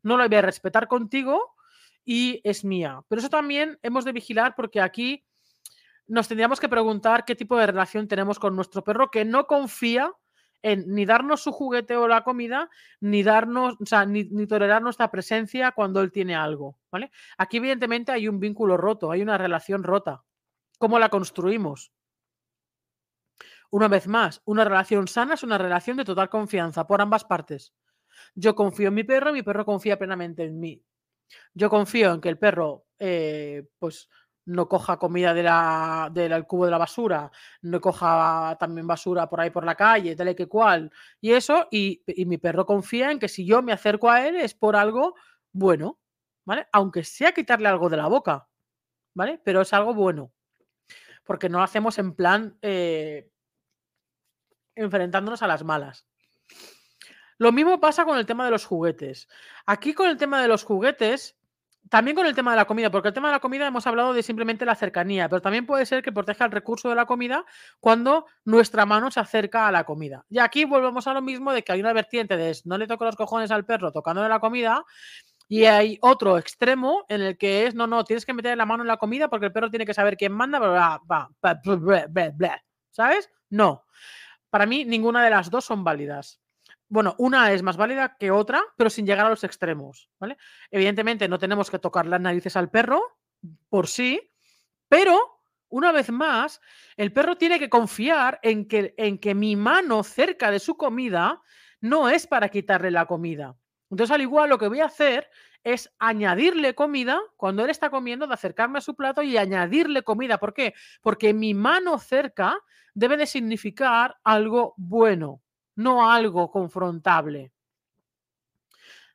[0.03, 1.55] no la voy a respetar contigo
[2.05, 3.01] y es mía.
[3.07, 5.25] Pero eso también hemos de vigilar porque aquí
[6.05, 10.11] nos tendríamos que preguntar qué tipo de relación tenemos con nuestro perro que no confía
[10.61, 12.69] en ni darnos su juguete o la comida,
[12.99, 17.11] ni darnos, o sea, ni, tolerar nuestra presencia cuando él tiene algo, ¿vale?
[17.37, 20.23] Aquí evidentemente hay un vínculo roto, hay una relación rota.
[20.77, 21.91] ¿Cómo la construimos?
[23.69, 27.73] Una vez más, una relación sana es una relación de total confianza por ambas partes.
[28.35, 30.83] Yo confío en mi perro, mi perro confía plenamente en mí.
[31.53, 34.09] Yo confío en que el perro, eh, pues,
[34.45, 35.43] no coja comida de
[36.21, 40.29] del cubo de la basura, no coja también basura por ahí por la calle, tal
[40.29, 44.09] y que cual, y eso, y, mi perro confía en que si yo me acerco
[44.09, 45.15] a él es por algo
[45.51, 45.99] bueno,
[46.45, 46.67] ¿vale?
[46.71, 48.47] Aunque sea quitarle algo de la boca,
[49.15, 49.41] ¿vale?
[49.43, 50.33] Pero es algo bueno,
[51.27, 53.29] porque no lo hacemos en plan eh,
[54.75, 56.07] enfrentándonos a las malas.
[57.37, 59.27] Lo mismo pasa con el tema de los juguetes.
[59.65, 61.37] Aquí con el tema de los juguetes,
[61.89, 64.13] también con el tema de la comida, porque el tema de la comida hemos hablado
[64.13, 67.45] de simplemente la cercanía, pero también puede ser que proteja el recurso de la comida
[67.79, 70.25] cuando nuestra mano se acerca a la comida.
[70.29, 73.05] Y aquí volvemos a lo mismo de que hay una vertiente de no le toco
[73.05, 74.83] los cojones al perro tocándole la comida,
[75.47, 78.83] y hay otro extremo en el que es, no, no, tienes que meter la mano
[78.83, 80.59] en la comida porque el perro tiene que saber quién manda,
[82.91, 83.29] ¿sabes?
[83.49, 83.85] No.
[84.49, 86.41] Para mí, ninguna de las dos son válidas
[86.89, 90.37] bueno, una es más válida que otra, pero sin llegar a los extremos, ¿vale?
[90.71, 93.01] Evidentemente no tenemos que tocar las narices al perro
[93.69, 94.31] por sí,
[94.87, 96.61] pero una vez más,
[96.95, 101.41] el perro tiene que confiar en que, en que mi mano cerca de su comida
[101.81, 103.57] no es para quitarle la comida.
[103.89, 105.29] Entonces, al igual, lo que voy a hacer
[105.63, 110.37] es añadirle comida cuando él está comiendo, de acercarme a su plato y añadirle comida.
[110.37, 110.73] ¿Por qué?
[111.01, 112.57] Porque mi mano cerca
[112.93, 115.41] debe de significar algo bueno
[115.77, 117.53] no algo confrontable.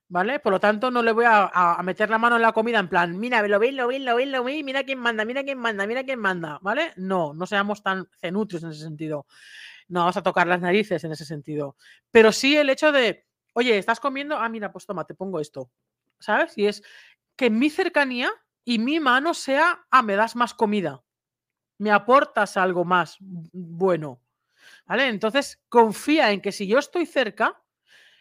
[0.08, 0.40] ¿Vale?
[0.40, 3.18] Por lo tanto, no le voy a, meter la mano en la comida en plan,
[3.18, 5.86] mira, lo veis, lo veis, lo veis, lo veis, mira quién manda, mira quién manda,
[5.86, 6.92] mira quién manda, ¿vale?
[6.96, 9.26] No, no seamos tan cenutrios en ese sentido.
[9.88, 11.76] No vamos a tocar las narices en ese sentido.
[12.10, 15.70] Pero sí el hecho de, oye, estás comiendo, ah, mira, pues toma, te pongo esto,
[16.20, 16.56] ¿sabes?
[16.58, 16.82] Y es
[17.36, 18.30] que mi cercanía
[18.64, 21.02] y mi mano sea, ah, me das más comida,
[21.78, 24.20] me aportas algo más bueno.
[24.86, 25.08] ¿Vale?
[25.08, 27.62] Entonces confía en que si yo estoy cerca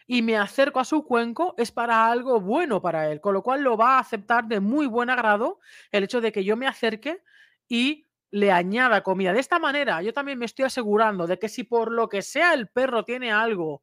[0.06, 3.62] y me acerco a su cuenco es para algo bueno para él, con lo cual
[3.62, 7.22] lo va a aceptar de muy buen agrado el hecho de que yo me acerque
[7.68, 9.32] y le añada comida.
[9.32, 12.54] De esta manera, yo también me estoy asegurando de que si por lo que sea
[12.54, 13.82] el perro tiene algo,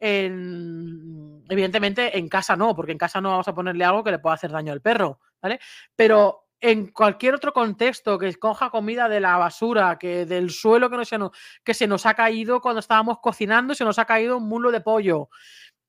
[0.00, 1.44] en...
[1.48, 4.34] evidentemente en casa no, porque en casa no vamos a ponerle algo que le pueda
[4.34, 5.60] hacer daño al perro, ¿vale?
[5.94, 10.96] Pero en cualquier otro contexto, que coja comida de la basura, que del suelo que,
[10.96, 11.30] no se nos,
[11.64, 14.80] que se nos ha caído cuando estábamos cocinando, se nos ha caído un mulo de
[14.80, 15.30] pollo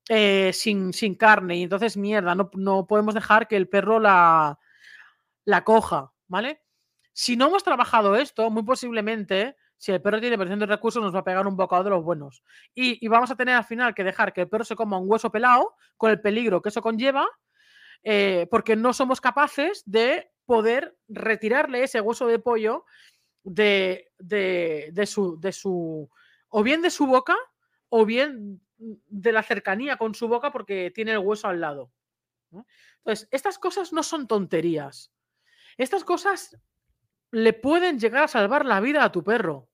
[0.08, 1.58] eh, sin, sin, carne.
[1.58, 4.60] Y entonces, mierda, no, no, podemos dejar que el perro la,
[5.46, 6.62] la coja, ¿vale?
[7.12, 11.14] Si no hemos trabajado esto, muy posiblemente, si el perro tiene presión de recursos, nos
[11.14, 12.44] va a pegar un bocado de los buenos.
[12.76, 15.32] Y, vamos a tener al final que dejar que el perro se coma un hueso
[15.32, 17.28] pelado, con el peligro que eso conlleva,
[18.04, 22.86] eh, porque no somos capaces de poder retirarle ese hueso de pollo
[23.44, 24.06] de
[25.08, 26.10] su,
[26.50, 27.36] o bien de su boca,
[27.90, 31.92] o bien de la cercanía con su boca porque tiene el hueso al lado.
[32.98, 35.12] Entonces, estas cosas no son tonterías.
[35.76, 36.56] Estas cosas
[37.32, 39.71] le pueden llegar a salvar la vida a tu perro.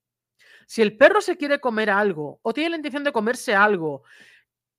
[0.68, 4.04] Si el perro se quiere comer algo o tiene la intención de comerse algo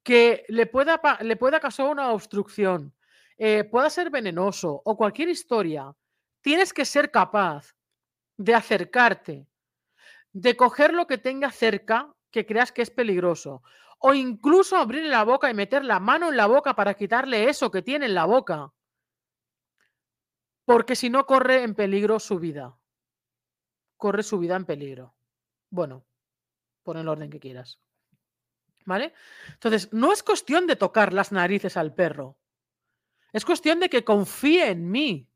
[0.04, 2.94] que le pueda, le pueda causar una obstrucción,
[3.38, 5.96] eh, pueda ser venenoso o cualquier historia,
[6.42, 7.74] tienes que ser capaz
[8.36, 9.48] de acercarte,
[10.32, 13.62] de coger lo que tenga cerca que creas que es peligroso,
[13.98, 17.70] o incluso abrirle la boca y meter la mano en la boca para quitarle eso
[17.70, 18.74] que tiene en la boca,
[20.66, 22.78] porque si no corre en peligro su vida.
[23.96, 25.17] Corre su vida en peligro.
[25.70, 26.04] Bueno,
[26.82, 27.78] pon el orden que quieras.
[28.84, 29.12] ¿Vale?
[29.52, 32.38] Entonces, no es cuestión de tocar las narices al perro.
[33.32, 35.28] Es cuestión de que confíe en mí.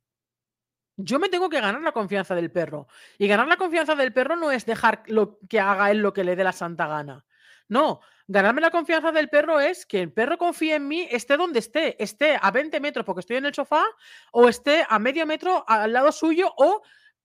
[0.97, 2.89] Yo me tengo que ganar la confianza del perro.
[3.19, 6.25] Y ganar la confianza del perro no es dejar lo, que haga él lo que
[6.25, 7.25] le dé la santa gana.
[7.69, 11.59] No, ganarme la confianza del perro es que el perro confíe en mí, esté donde
[11.59, 13.85] esté, esté a 20 metros porque estoy en el sofá,
[14.33, 16.83] o esté a medio metro al lado suyo, o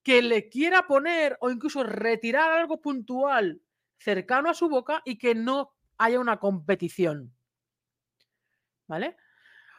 [0.08, 3.62] que le quiera poner o incluso retirar algo puntual
[3.98, 7.36] cercano a su boca y que no haya una competición.
[8.88, 9.18] ¿Vale?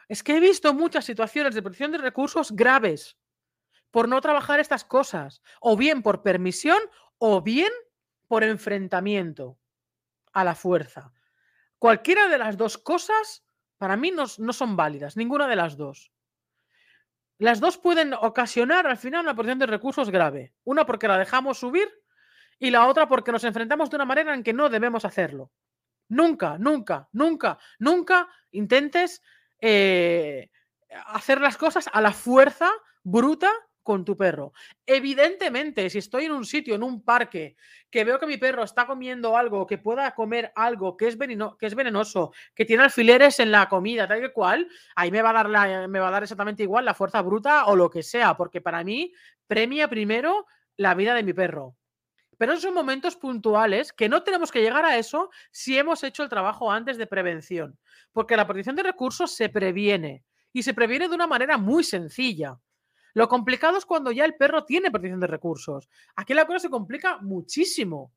[0.07, 3.17] Es que he visto muchas situaciones de protección de recursos graves
[3.89, 6.77] por no trabajar estas cosas, o bien por permisión
[7.17, 7.71] o bien
[8.27, 9.57] por enfrentamiento
[10.31, 11.11] a la fuerza.
[11.79, 13.43] Cualquiera de las dos cosas
[13.79, 16.11] para mí no, no son válidas, ninguna de las dos.
[17.39, 20.53] Las dos pueden ocasionar al final una porción de recursos grave.
[20.65, 21.89] Una porque la dejamos subir
[22.59, 25.49] y la otra porque nos enfrentamos de una manera en que no debemos hacerlo.
[26.09, 29.23] Nunca, nunca, nunca, nunca intentes
[29.61, 30.51] eh,
[31.07, 32.69] hacer las cosas a la fuerza
[33.03, 33.49] bruta
[33.89, 34.53] con tu perro.
[34.85, 37.55] Evidentemente, si estoy en un sitio, en un parque,
[37.89, 41.65] que veo que mi perro está comiendo algo, que pueda comer algo que es, que
[41.65, 45.33] es venenoso, que tiene alfileres en la comida, tal y cual, ahí me va, a
[45.33, 48.61] dar me va a dar exactamente igual la fuerza bruta o lo que sea, porque
[48.61, 49.11] para mí
[49.47, 50.45] premia primero
[50.77, 51.75] la vida de mi perro.
[52.37, 56.29] Pero son momentos puntuales que no tenemos que llegar a eso si hemos hecho el
[56.29, 57.79] trabajo antes de prevención,
[58.11, 60.23] porque la protección de recursos se previene
[60.53, 62.59] y se previene de una manera muy sencilla.
[63.13, 65.89] Lo complicado es cuando ya el perro tiene protección de recursos.
[66.15, 68.13] Aquí la cosa se complica muchísimo,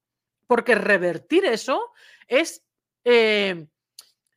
[0.46, 1.92] porque revertir eso
[2.26, 2.64] es,
[3.04, 3.66] eh,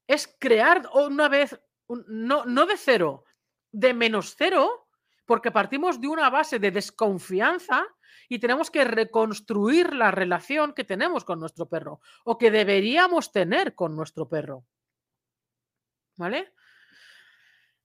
[0.08, 3.26] es crear una vez, no, no de cero,
[3.72, 4.88] de menos cero,
[5.26, 7.86] porque partimos de una base de desconfianza
[8.30, 13.76] y tenemos que reconstruir la relación que tenemos con nuestro perro o que deberíamos tener
[13.76, 14.66] con nuestro perro.
[16.18, 16.54] ¿Vale?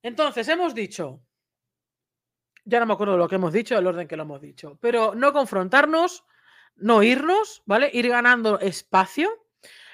[0.03, 1.23] Entonces, hemos dicho,
[2.65, 5.15] ya no me acuerdo lo que hemos dicho, el orden que lo hemos dicho, pero
[5.15, 6.25] no confrontarnos,
[6.77, 7.91] no irnos, ¿vale?
[7.93, 9.31] Ir ganando espacio.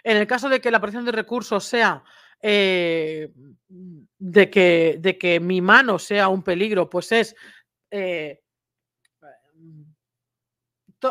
[0.02, 2.04] En el caso de que la presión de recursos sea
[2.40, 3.32] eh,
[3.68, 7.34] de, que, de, que, mi mano sea un peligro, pues es...
[7.90, 8.40] Eh,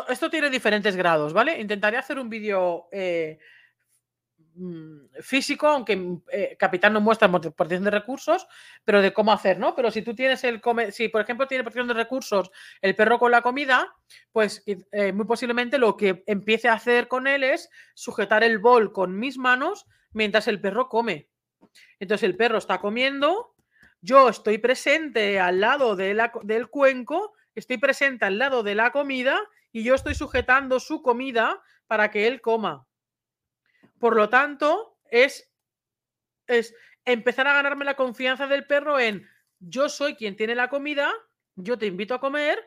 [0.08, 1.60] esto tiene diferentes grados, ¿vale?
[1.60, 3.38] Intentaré hacer un vídeo eh,
[5.20, 8.46] físico, aunque mm, eh, Capitán no muestra protección de recursos,
[8.84, 9.74] pero de cómo hacer, ¿no?
[9.74, 10.60] Pero si tú tienes el
[10.92, 13.94] si por ejemplo tiene protección de recursos el perro con la comida,
[14.32, 18.92] pues eh, muy posiblemente lo que empiece a hacer con él es sujetar el bol
[18.92, 21.28] con mis manos mientras el perro come.
[22.00, 23.54] Entonces el perro está comiendo,
[24.00, 29.38] yo estoy presente al lado de del cuenco, estoy presente al lado de la comida
[29.72, 32.86] y yo estoy sujetando su comida para que él coma.
[34.06, 35.52] Por lo tanto, es,
[36.46, 36.72] es
[37.04, 41.12] empezar a ganarme la confianza del perro en yo soy quien tiene la comida,
[41.56, 42.64] yo te invito a comer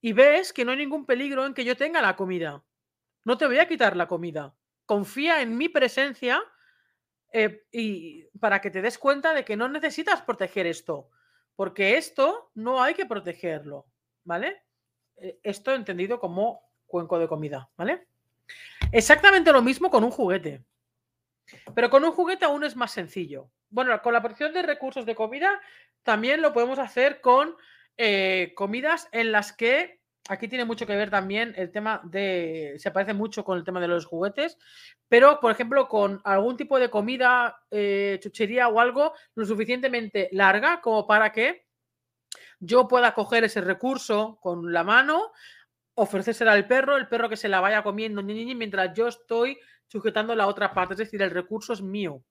[0.00, 2.64] y ves que no hay ningún peligro en que yo tenga la comida.
[3.22, 4.56] No te voy a quitar la comida.
[4.84, 6.42] Confía en mi presencia
[7.32, 11.10] eh, y para que te des cuenta de que no necesitas proteger esto,
[11.54, 13.86] porque esto no hay que protegerlo,
[14.24, 14.64] ¿vale?
[15.14, 18.08] Eh, esto entendido como cuenco de comida, ¿vale?
[18.90, 20.64] Exactamente lo mismo con un juguete.
[21.74, 23.50] Pero con un juguete aún es más sencillo.
[23.70, 25.60] Bueno, con la protección de recursos de comida
[26.02, 27.56] también lo podemos hacer con
[27.96, 32.90] eh, comidas en las que aquí tiene mucho que ver también el tema de, se
[32.90, 34.56] parece mucho con el tema de los juguetes,
[35.08, 40.80] pero por ejemplo con algún tipo de comida, eh, chuchería o algo lo suficientemente larga
[40.80, 41.66] como para que
[42.60, 45.32] yo pueda coger ese recurso con la mano,
[45.94, 49.58] ofrecérsela al perro, el perro que se la vaya comiendo mientras yo estoy
[49.92, 52.24] sujetando la otra parte, es decir, el recurso es mío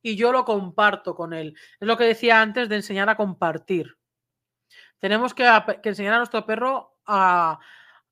[0.00, 1.56] y yo lo comparto con él.
[1.80, 3.98] Es lo que decía antes de enseñar a compartir.
[5.00, 5.44] Tenemos que,
[5.82, 7.58] enseñar a nuestro perro a,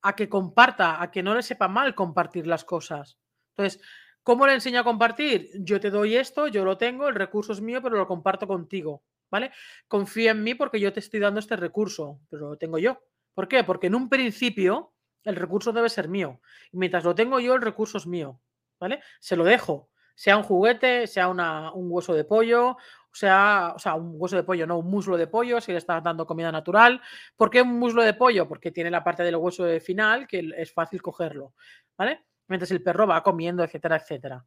[0.03, 3.19] a, que comparta, a que no le sepa mal compartir las cosas.
[3.55, 3.81] Entonces,
[4.27, 5.53] ¿Cómo le enseño a compartir?
[5.61, 9.05] Yo te doy esto, yo lo tengo, el recurso es mío, pero lo comparto contigo,
[9.31, 9.53] ¿vale?
[9.87, 13.01] Confía en mí porque yo te estoy dando este recurso, pero lo tengo yo.
[13.35, 13.63] ¿Por qué?
[13.63, 16.41] Porque en un principio el recurso debe ser mío.
[16.73, 18.41] Y mientras lo tengo yo, el recurso es mío,
[18.79, 19.01] ¿vale?
[19.21, 22.77] Se lo dejo, sea un juguete, sea una, un hueso de pollo,
[23.17, 26.03] sea, o sea, un hueso de pollo, no un muslo de pollo, si le estás
[26.03, 27.01] dando comida natural.
[27.35, 28.47] ¿Por qué un muslo de pollo?
[28.47, 31.55] Porque tiene la parte del hueso final que es fácil cogerlo,
[31.97, 32.25] ¿vale?
[32.49, 34.45] Mientras el perro va comiendo, etcétera, etcétera.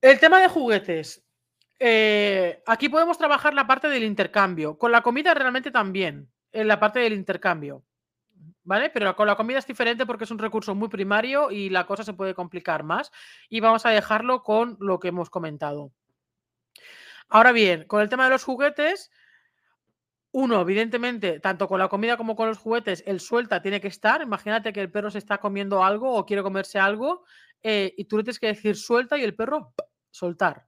[0.00, 1.24] El tema de juguetes.
[1.78, 4.78] Eh, aquí podemos trabajar la parte del intercambio.
[4.78, 7.84] Con la comida realmente también, en la parte del intercambio.
[8.64, 8.90] ¿Vale?
[8.90, 12.04] Pero con la comida es diferente porque es un recurso muy primario y la cosa
[12.04, 13.10] se puede complicar más.
[13.48, 15.92] Y vamos a dejarlo con lo que hemos comentado.
[17.28, 19.10] Ahora bien, con el tema de los juguetes,
[20.32, 24.22] uno, evidentemente, tanto con la comida como con los juguetes, el suelta tiene que estar.
[24.22, 27.24] Imagínate que el perro se está comiendo algo o quiere comerse algo
[27.62, 29.74] eh, y tú le tienes que decir suelta y el perro
[30.10, 30.66] soltar.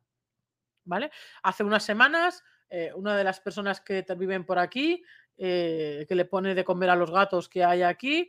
[0.84, 1.10] ¿Vale?
[1.42, 5.02] Hace unas semanas, eh, una de las personas que viven por aquí,
[5.36, 8.28] eh, que le pone de comer a los gatos que hay aquí,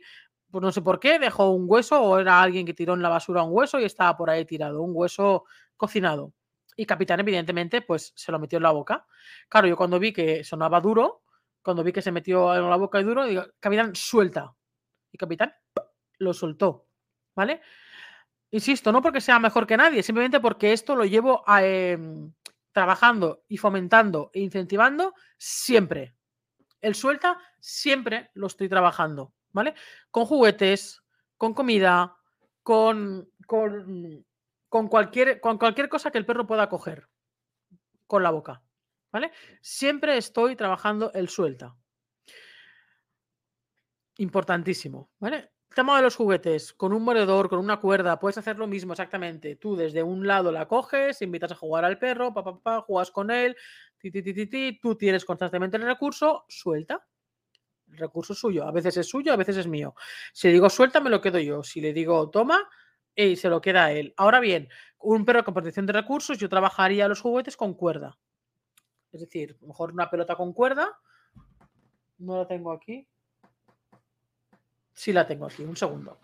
[0.50, 3.08] pues no sé por qué, dejó un hueso o era alguien que tiró en la
[3.08, 5.44] basura un hueso y estaba por ahí tirado, un hueso
[5.76, 6.32] cocinado.
[6.76, 9.06] Y Capitán, evidentemente, pues se lo metió en la boca.
[9.48, 11.22] Claro, yo cuando vi que sonaba duro,
[11.62, 14.54] cuando vi que se metió en la boca y duro, digo, Capitán, suelta.
[15.10, 15.54] Y Capitán
[16.18, 16.86] lo soltó.
[17.34, 17.60] ¿Vale?
[18.50, 22.32] Insisto, no porque sea mejor que nadie, simplemente porque esto lo llevo em,
[22.72, 26.15] trabajando y fomentando e incentivando siempre.
[26.80, 29.74] El suelta siempre lo estoy trabajando, ¿vale?
[30.10, 31.02] Con juguetes,
[31.36, 32.16] con comida,
[32.62, 34.24] con, con
[34.68, 37.08] con cualquier, con cualquier cosa que el perro pueda coger
[38.06, 38.62] con la boca.
[39.10, 39.32] ¿Vale?
[39.62, 41.74] Siempre estoy trabajando el suelta.
[44.18, 45.10] Importantísimo.
[45.18, 45.52] ¿Vale?
[45.74, 49.56] tema de los juguetes, con un mordedor, con una cuerda, puedes hacer lo mismo exactamente.
[49.56, 53.10] Tú desde un lado la coges, invitas a jugar al perro, pa, pa, pa, juegas
[53.10, 53.54] con él,
[54.80, 57.06] tú tienes constantemente el recurso, suelta.
[57.90, 58.66] El recurso es suyo.
[58.66, 59.94] A veces es suyo, a veces es mío.
[60.32, 61.62] Si le digo suelta, me lo quedo yo.
[61.62, 62.68] Si le digo toma,
[63.16, 64.12] y se lo queda a él.
[64.16, 68.18] Ahora bien, un perro con protección de recursos, yo trabajaría los juguetes con cuerda.
[69.10, 70.98] Es decir, mejor una pelota con cuerda.
[72.18, 73.08] No la tengo aquí.
[74.92, 76.20] Sí la tengo aquí, un segundo.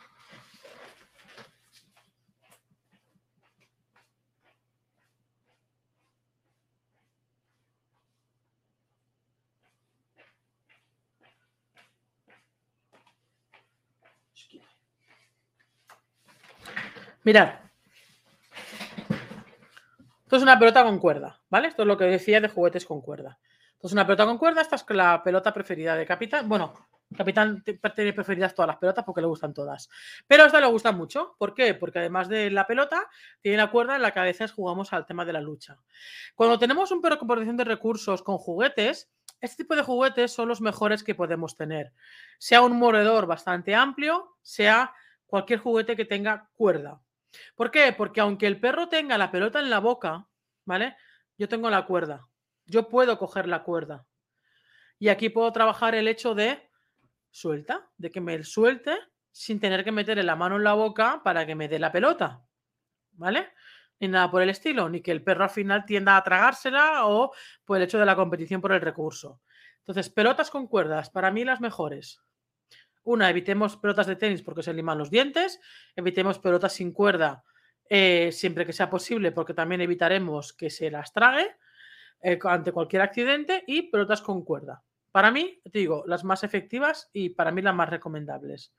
[17.25, 17.55] Mirad.
[20.25, 21.69] Esto es una pelota con cuerda, ¿vale?
[21.69, 23.39] Esto es lo que decía de juguetes con cuerda.
[23.75, 26.49] Esto es una pelota con cuerda, esta es la pelota preferida de Capitán.
[26.49, 26.73] Bueno,
[27.17, 29.89] Capitán tiene preferidas todas las pelotas porque le gustan todas.
[30.27, 31.37] Pero a esta le gusta mucho.
[31.39, 31.75] ¿Por qué?
[31.75, 33.09] Porque además de la pelota,
[33.41, 35.79] tiene la cuerda en la que a jugamos al tema de la lucha.
[36.35, 40.49] Cuando tenemos un perro con protección de recursos con juguetes, este tipo de juguetes son
[40.49, 41.93] los mejores que podemos tener.
[42.39, 44.95] Sea un mordedor bastante amplio, sea
[45.27, 47.01] cualquier juguete que tenga cuerda.
[47.55, 47.93] ¿Por qué?
[47.97, 50.29] Porque aunque el perro tenga la pelota en la boca,
[50.65, 50.97] ¿vale?
[51.39, 52.27] Yo tengo la cuerda.
[52.67, 54.07] Yo puedo coger la cuerda.
[54.99, 56.71] Y aquí puedo trabajar el hecho de
[57.31, 58.97] suelta, de que me suelte
[59.33, 62.45] sin tener que meterle la mano en la boca para que me dé la pelota.
[63.13, 63.53] ¿Vale?
[63.99, 67.33] Ni nada por el estilo, ni que el perro al final tienda a tragársela o
[67.65, 69.41] por el hecho de la competición por el recurso.
[69.79, 72.21] Entonces, pelotas con cuerdas, para mí las mejores.
[73.05, 75.61] Una, evitemos pelotas de tenis porque se liman los dientes,
[75.97, 77.45] evitemos pelotas sin cuerda
[77.95, 81.57] eh, siempre que sea posible porque también evitaremos que se las trague
[82.23, 84.83] eh, ante cualquier accidente y pelotas con cuerda.
[85.11, 88.73] Para mí, te digo, las más efectivas y para mí las más recomendables.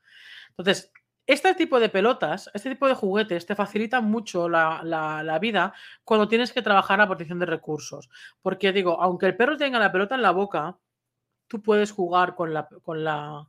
[0.49, 0.91] Entonces,
[1.27, 6.27] este tipo de pelotas, este tipo de juguetes te facilitan mucho la, la, vida cuando
[6.27, 8.09] tienes que trabajar la protección de recursos.
[8.41, 10.79] Porque digo, aunque el perro tenga la pelota en la boca,
[11.47, 13.47] tú puedes jugar con la, con la,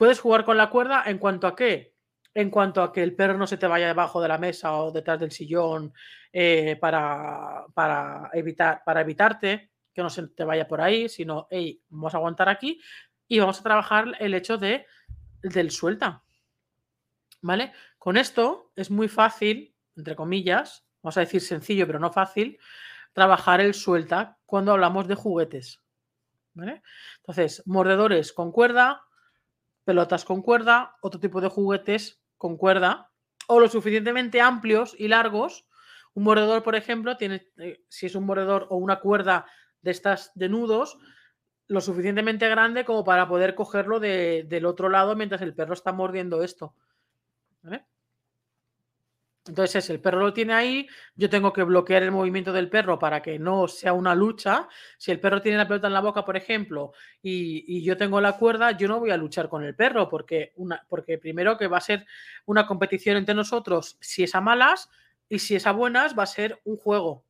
[0.00, 1.94] Puedes jugar con la cuerda en cuanto a qué?
[2.32, 4.90] En cuanto a que el perro no se te vaya debajo de la mesa o
[4.90, 5.92] detrás del sillón
[6.32, 11.82] eh, para, para, evitar, para evitarte que no se te vaya por ahí, sino, hey,
[11.90, 12.80] vamos a aguantar aquí
[13.28, 14.86] y vamos a trabajar el hecho de,
[15.42, 16.24] del suelta.
[17.42, 17.74] ¿Vale?
[17.98, 22.58] Con esto es muy fácil, entre comillas, vamos a decir sencillo, pero no fácil,
[23.12, 25.82] trabajar el suelta cuando hablamos de juguetes.
[26.54, 26.80] ¿Vale?
[27.18, 29.04] Entonces, mordedores con cuerda,
[29.84, 33.10] pelotas con cuerda, otro tipo de juguetes con cuerda,
[33.46, 35.66] o lo suficientemente amplios y largos.
[36.14, 39.46] Un mordedor, por ejemplo, tiene, eh, si es un mordedor o una cuerda
[39.82, 40.98] de estas de nudos,
[41.66, 46.42] lo suficientemente grande como para poder cogerlo del otro lado mientras el perro está mordiendo
[46.42, 46.74] esto.
[49.50, 53.20] Entonces, el perro lo tiene ahí, yo tengo que bloquear el movimiento del perro para
[53.20, 54.68] que no sea una lucha.
[54.96, 58.36] Si el perro tiene la pelota en la boca, por ejemplo, y, yo tengo la
[58.38, 61.78] cuerda, yo no voy a luchar con el perro, porque, una, porque primero que va
[61.78, 62.06] a ser
[62.46, 64.88] una competición entre nosotros, si es a malas,
[65.28, 67.24] y si es a buenas, va a ser un juego.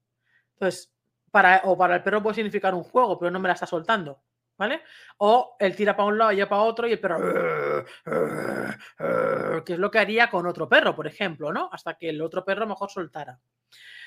[0.52, 0.92] Entonces,
[1.30, 4.20] para, o para el perro puede significar un juego, pero no me la está soltando.
[4.60, 4.82] ¿Vale?
[5.16, 7.82] O él tira para un lado y yo para otro y el perro,
[9.64, 11.70] que es lo que haría con otro perro, por ejemplo, ¿no?
[11.72, 13.40] Hasta que el otro perro mejor soltara.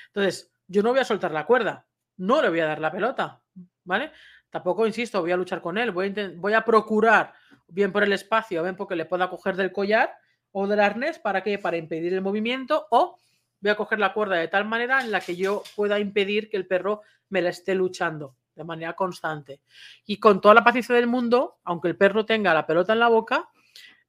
[0.06, 1.88] Entonces, yo no voy a soltar la cuerda,
[2.18, 3.42] no le voy a dar la pelota,
[3.82, 4.12] ¿vale?
[4.48, 7.32] Tampoco, insisto, voy a luchar con él, voy a, voy a procurar,
[7.66, 10.14] bien por el espacio, bien porque le pueda coger del collar
[10.52, 11.58] o del arnés, ¿para qué?
[11.58, 13.18] Para impedir el movimiento o
[13.60, 16.56] voy a coger la cuerda de tal manera en la que yo pueda impedir que
[16.56, 19.60] el perro me la esté luchando de manera constante.
[20.06, 23.08] Y con toda la paciencia del mundo, aunque el perro tenga la pelota en la
[23.08, 23.50] boca,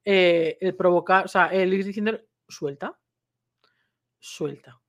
[0.04, 2.98] eh, el provocar, o sea, el ir diciendo, suelta,
[4.20, 4.80] suelta.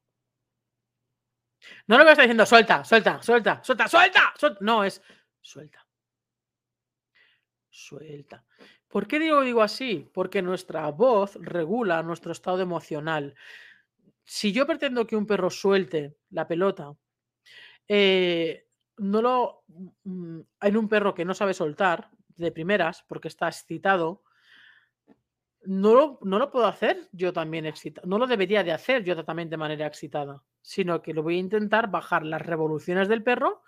[1.87, 4.59] No lo que está diciendo, suelta, suelta, suelta, suelta, suelta, suelta.
[4.61, 5.03] No, es
[5.41, 5.87] suelta.
[7.71, 8.45] Suelta.
[8.89, 10.09] ¿Por qué digo, digo así?
[10.13, 13.35] Porque nuestra voz regula nuestro estado emocional.
[14.25, 16.93] Si yo pretendo que un perro suelte la pelota,
[17.89, 18.66] eh,
[18.99, 19.65] no lo.
[20.05, 24.23] Mm, en un perro que no sabe soltar de primeras porque está excitado,
[25.65, 28.07] no lo, no lo puedo hacer yo también excitado.
[28.07, 31.41] No lo debería de hacer yo también de manera excitada, sino que lo voy a
[31.41, 33.63] intentar bajar las revoluciones del perro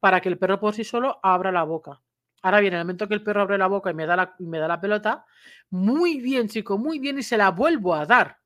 [0.00, 2.00] para que el perro por sí solo abra la boca.
[2.42, 4.34] Ahora bien, en el momento que el perro abre la boca y me da la,
[4.38, 5.24] me da la pelota,
[5.70, 8.38] muy bien, chico, muy bien, y se la vuelvo a dar.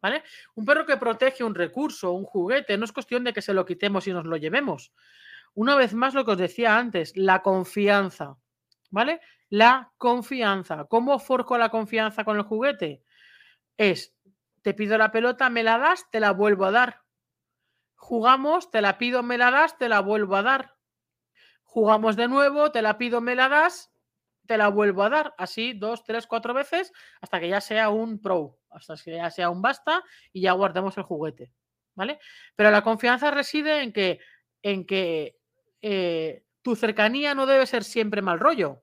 [0.00, 0.22] ¿Vale?
[0.54, 3.64] Un perro que protege un recurso, un juguete, no es cuestión de que se lo
[3.64, 4.92] quitemos y nos lo llevemos.
[5.54, 8.36] Una vez más lo que os decía antes, la confianza,
[8.90, 9.20] ¿vale?
[9.48, 10.84] La confianza.
[10.84, 13.02] ¿Cómo forco la confianza con el juguete?
[13.76, 14.14] Es,
[14.62, 17.02] te pido la pelota, me la das, te la vuelvo a dar.
[17.94, 20.76] Jugamos, te la pido, me la das, te la vuelvo a dar.
[21.62, 23.90] Jugamos de nuevo, te la pido, me la das,
[24.46, 25.34] te la vuelvo a dar.
[25.38, 29.50] Así dos, tres, cuatro veces hasta que ya sea un pro, hasta que ya sea
[29.50, 31.52] un basta y ya guardemos el juguete.
[31.94, 32.20] ¿Vale?
[32.54, 34.20] Pero la confianza reside en que,
[34.62, 35.37] en que
[35.82, 38.82] eh, tu cercanía no debe ser siempre mal rollo.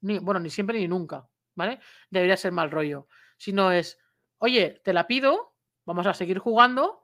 [0.00, 1.80] Ni, bueno, ni siempre ni nunca, ¿vale?
[2.10, 3.08] Debería ser mal rollo.
[3.36, 3.98] Sino es,
[4.38, 7.02] oye, te la pido, vamos a seguir jugando.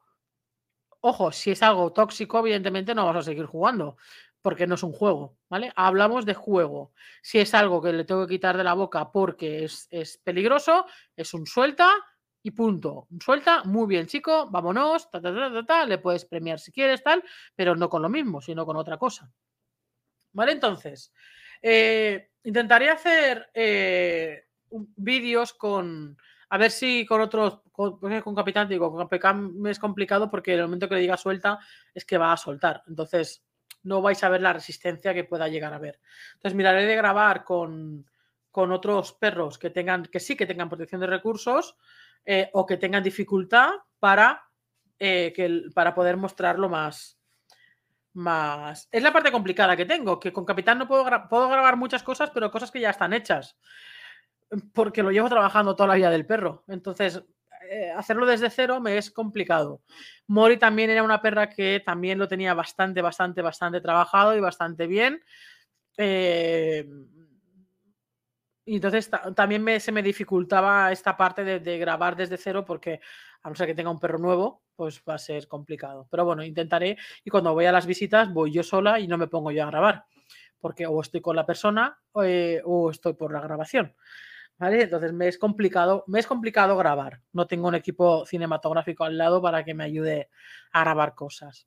[1.00, 3.96] Ojo, si es algo tóxico, evidentemente no vamos a seguir jugando,
[4.42, 5.72] porque no es un juego, ¿vale?
[5.76, 6.92] Hablamos de juego.
[7.22, 10.84] Si es algo que le tengo que quitar de la boca porque es, es peligroso,
[11.16, 11.90] es un suelta,
[12.42, 13.06] y punto.
[13.22, 15.08] Suelta, muy bien, chico, vámonos,
[15.86, 17.22] le puedes premiar si quieres, tal,
[17.54, 19.30] pero no con lo mismo, sino con otra cosa.
[20.32, 20.52] ¿Vale?
[20.52, 21.12] Entonces,
[21.60, 26.16] eh, intentaré hacer eh, vídeos con,
[26.48, 30.62] a ver si con otros, con, con Capitán, digo, con Capitán es complicado porque el
[30.62, 31.58] momento que le diga suelta
[31.92, 32.82] es que va a soltar.
[32.86, 33.44] Entonces,
[33.82, 36.00] no vais a ver la resistencia que pueda llegar a ver.
[36.34, 38.06] Entonces, miraré de grabar con,
[38.50, 41.76] con otros perros que tengan, que sí que tengan protección de recursos,
[42.24, 44.42] eh, o que tengan dificultad para,
[44.98, 47.18] eh, que, para poder mostrarlo más,
[48.12, 48.88] más.
[48.90, 52.30] Es la parte complicada que tengo, que con Capitán no puedo, puedo grabar muchas cosas,
[52.30, 53.56] pero cosas que ya están hechas,
[54.72, 56.64] porque lo llevo trabajando toda la vida del perro.
[56.68, 57.22] Entonces,
[57.70, 59.82] eh, hacerlo desde cero me es complicado.
[60.26, 64.86] Mori también era una perra que también lo tenía bastante, bastante, bastante trabajado y bastante
[64.86, 65.22] bien.
[65.96, 66.88] Eh,
[68.70, 73.00] y entonces también se me dificultaba esta parte de, grabar desde cero porque
[73.42, 76.06] a no ser que tenga un perro nuevo, pues va a ser complicado.
[76.08, 79.26] Pero bueno, intentaré y cuando voy a las visitas voy yo sola y no me
[79.26, 80.04] pongo yo a grabar.
[80.60, 83.92] Porque o estoy con la persona eh, o estoy por la grabación.
[84.56, 84.84] ¿Vale?
[84.84, 87.22] Entonces me es complicado, me es complicado grabar.
[87.32, 90.30] No tengo un equipo cinematográfico al lado para que me ayude
[90.70, 91.66] a grabar cosas.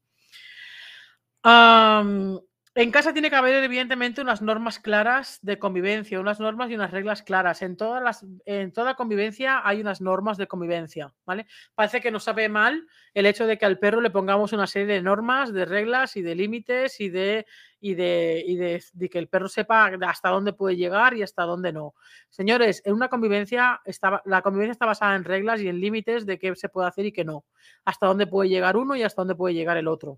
[2.75, 6.89] En casa tiene que haber, evidentemente, unas normas claras de convivencia, unas normas y unas
[6.89, 7.61] reglas claras.
[7.61, 11.45] En, todas las, en toda convivencia hay unas normas de convivencia, ¿vale?
[11.75, 14.87] Parece que nos sabe mal el hecho de que al perro le pongamos una serie
[14.87, 17.45] de normas, de reglas y de límites y de,
[17.79, 21.73] y de, y de, que el perro sepa hasta dónde puede llegar y hasta dónde
[21.73, 21.93] no.
[22.29, 26.39] Señores, en una convivencia, está, la convivencia está basada en reglas y en límites de
[26.39, 27.45] qué se puede hacer y qué no.
[27.85, 30.17] Hasta dónde puede llegar uno y hasta dónde puede llegar el otro.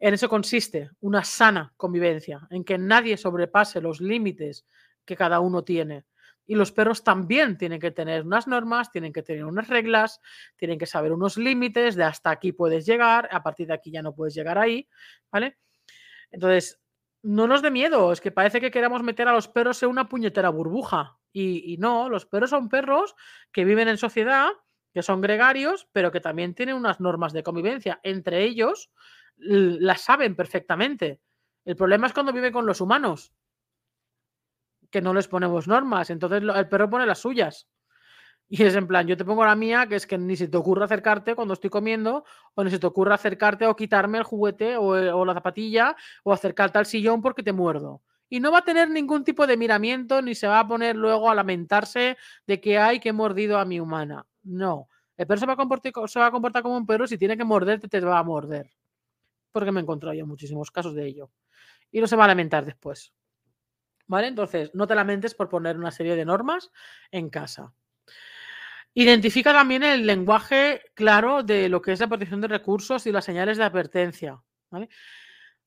[0.00, 4.66] En eso consiste una sana convivencia, en que nadie sobrepase los límites
[5.04, 6.06] que cada uno tiene.
[6.46, 10.20] Y los perros también tienen que tener unas normas, tienen que tener unas reglas,
[10.56, 14.02] tienen que saber unos límites de hasta aquí puedes llegar, a partir de aquí ya
[14.02, 14.88] no puedes llegar ahí,
[15.30, 15.58] ¿vale?
[16.30, 16.80] Entonces,
[17.22, 20.08] no nos dé miedo, es que parece que queramos meter a los perros en una
[20.08, 21.18] puñetera burbuja.
[21.32, 23.14] Y, y no, los perros son perros
[23.52, 24.48] que viven en sociedad
[24.92, 28.00] que son gregarios, pero que también tienen unas normas de convivencia.
[28.02, 28.90] Entre ellos,
[29.40, 31.20] las saben perfectamente.
[31.64, 33.32] El problema es cuando vive con los humanos,
[34.90, 36.10] que no les ponemos normas.
[36.10, 37.68] Entonces el perro pone las suyas.
[38.48, 40.56] Y es en plan, yo te pongo la mía, que es que ni se te
[40.56, 42.24] ocurra acercarte cuando estoy comiendo,
[42.54, 46.32] o ni se te ocurra acercarte o quitarme el juguete o, o la zapatilla, o
[46.32, 50.22] acercarte al sillón porque te muerdo y no va a tener ningún tipo de miramiento
[50.22, 52.16] ni se va a poner luego a lamentarse
[52.46, 54.24] de que hay que mordido a mi humana.
[54.44, 54.88] No.
[55.16, 57.36] El perro se va a comportar, se va a comportar como un perro si tiene
[57.36, 58.70] que morderte, te va a morder.
[59.52, 61.30] Porque me he encontrado yo muchísimos casos de ello.
[61.90, 63.12] Y no se va a lamentar después.
[64.06, 64.26] ¿Vale?
[64.26, 66.70] Entonces, no te lamentes por poner una serie de normas
[67.10, 67.72] en casa.
[68.92, 73.24] Identifica también el lenguaje claro de lo que es la protección de recursos y las
[73.24, 74.42] señales de advertencia.
[74.70, 74.88] ¿vale?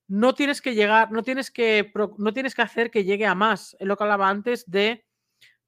[0.08, 3.76] no tienes que llegar, no tienes que, no tienes que hacer que llegue a más.
[3.78, 5.06] Es lo que hablaba antes de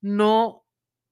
[0.01, 0.66] no,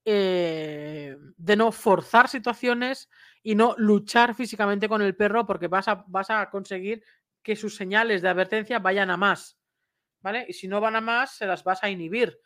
[0.04, 3.08] eh, de no forzar situaciones
[3.42, 7.02] y no luchar físicamente con el perro porque vas a, vas a conseguir
[7.42, 9.58] que sus señales de advertencia vayan a más.
[10.22, 10.46] ¿Vale?
[10.48, 12.40] Y si no van a más, se las vas a inhibir.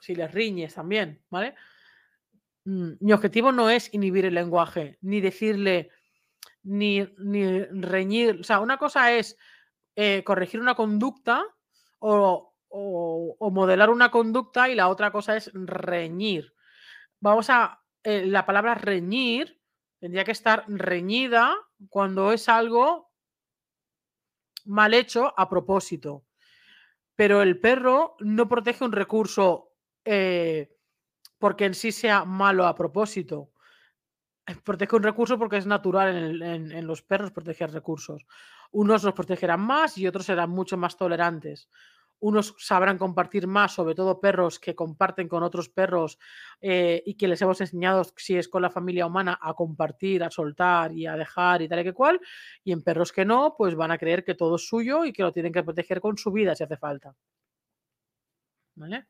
[0.00, 1.54] Si les riñes también, ¿vale?
[2.64, 5.90] Mm, mi objetivo no es inhibir el lenguaje, ni decirle,
[6.62, 8.40] ni, reñir.
[8.40, 9.36] O sea, una cosa es
[9.96, 11.44] eh, corregir una conducta
[11.98, 16.54] o, modelar una conducta y la otra cosa es reñir.
[17.20, 19.60] Vamos a, eh, la palabra reñir
[19.98, 21.54] tendría que estar reñida
[21.88, 23.10] cuando es algo
[24.64, 26.24] mal hecho a propósito.
[27.14, 30.74] Pero el perro no protege un recurso eh,
[31.38, 33.52] porque en sí sea malo a propósito.
[34.64, 38.24] Protege un recurso porque es natural en, los perros proteger recursos.
[38.72, 41.68] Unos los protegerán más y otros serán mucho más tolerantes.
[42.20, 46.18] Unos sabrán compartir más, sobre todo perros que comparten con otros perros
[46.60, 50.30] eh, y que les hemos enseñado, si es con la familia humana, a compartir, a
[50.30, 52.20] soltar y a dejar y tal y que cual.
[52.62, 55.22] Y en perros que no, pues van a creer que todo es suyo y que
[55.22, 57.14] lo tienen que proteger con su vida si hace falta.
[58.74, 59.06] ¿Vale?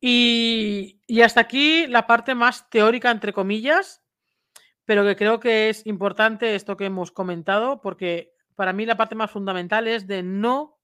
[0.00, 4.02] Y, hasta aquí la parte más teórica, entre comillas,
[4.84, 9.14] pero que creo que es importante esto que hemos comentado, porque para mí la parte
[9.14, 10.77] más fundamental es de no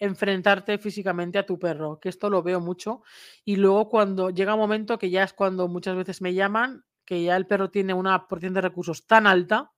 [0.00, 3.02] enfrentarte físicamente a tu perro, que esto lo veo mucho.
[3.44, 7.22] Y luego cuando llega un momento que ya es cuando muchas veces me llaman, que
[7.22, 9.72] ya el perro tiene una porción de recursos tan alta,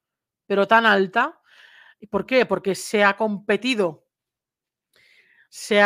[0.46, 1.40] pero tan alta.
[2.10, 2.46] ¿Por qué?
[2.46, 4.02] Porque se ha competido
[5.54, 5.82] se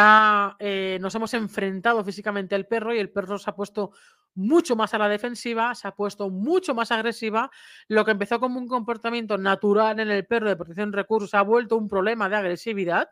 [0.60, 3.90] eh, nos hemos enfrentado físicamente al perro y el perro se ha puesto
[4.36, 7.50] mucho más a la defensiva, se ha puesto mucho más agresiva.
[7.88, 11.42] Lo que empezó como un comportamiento natural en el perro de protección de recursos ha
[11.42, 13.08] vuelto un problema de agresividad,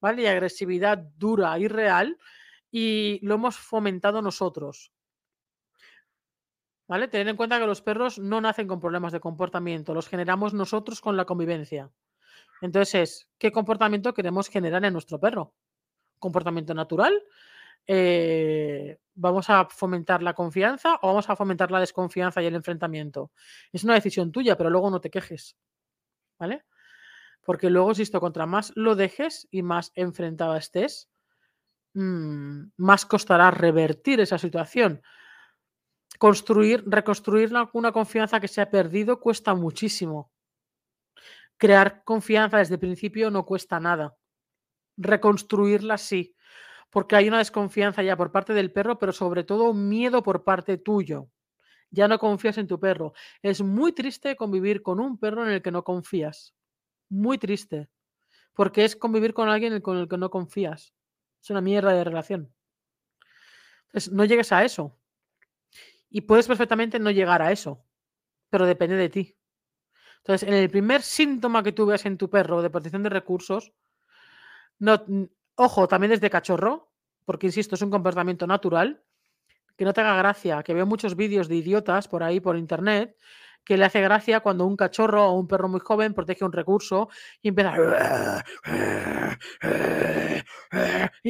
[0.00, 0.22] ¿vale?
[0.22, 2.18] Y agresividad dura y real,
[2.70, 4.92] y lo hemos fomentado nosotros.
[6.88, 7.08] ¿Vale?
[7.08, 11.00] Tener en cuenta que los perros no nacen con problemas de comportamiento, los generamos nosotros
[11.00, 11.90] con la convivencia.
[12.62, 15.54] Entonces, ¿qué comportamiento queremos generar en nuestro perro?
[16.20, 17.20] comportamiento natural.
[17.86, 23.32] Eh, ¿Vamos a fomentar la confianza o vamos a fomentar la desconfianza y el enfrentamiento?
[23.72, 25.56] Es una decisión tuya, pero luego no te quejes.
[26.38, 26.64] ¿Vale?
[27.44, 31.08] Porque luego, insisto, contra más lo dejes y más enfrentada estés,
[31.94, 35.02] mm, más costará revertir esa situación.
[36.18, 40.30] Construir, reconstruir una confianza que se ha perdido cuesta muchísimo.
[41.56, 44.16] Crear confianza desde el principio no cuesta nada
[45.00, 46.36] reconstruirla sí,
[46.90, 50.78] porque hay una desconfianza ya por parte del perro, pero sobre todo miedo por parte
[50.78, 51.28] tuyo.
[51.90, 53.14] Ya no confías en tu perro.
[53.42, 56.54] Es muy triste convivir con un perro en el que no confías.
[57.10, 57.88] Muy triste.
[58.54, 60.94] Porque es convivir con alguien con el que no confías.
[61.42, 62.54] Es una mierda de relación.
[63.86, 64.96] Entonces, no llegues a eso.
[66.08, 67.84] Y puedes perfectamente no llegar a eso.
[68.48, 69.36] Pero depende de ti.
[70.18, 73.72] Entonces, en el primer síntoma que tú veas en tu perro de protección de recursos,
[74.78, 75.04] no,
[75.54, 76.92] ojo, también desde cachorro,
[77.24, 79.02] porque insisto, es un comportamiento natural.
[79.76, 83.16] Que no te haga gracia, que veo muchos vídeos de idiotas por ahí, por internet,
[83.70, 87.08] que le hace gracia cuando un cachorro o un perro muy joven protege un recurso
[87.40, 87.72] y empieza.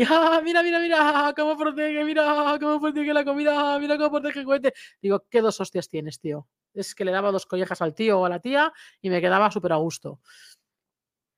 [0.08, 4.46] Ah, mira, mira, mira, cómo protege, mira, cómo protege la comida, mira cómo protege el
[4.46, 4.72] cohete.
[5.02, 6.48] Digo, ¿qué dos hostias tienes, tío?
[6.72, 8.72] Es que le daba dos collejas al tío o a la tía
[9.02, 10.20] y me quedaba súper a gusto.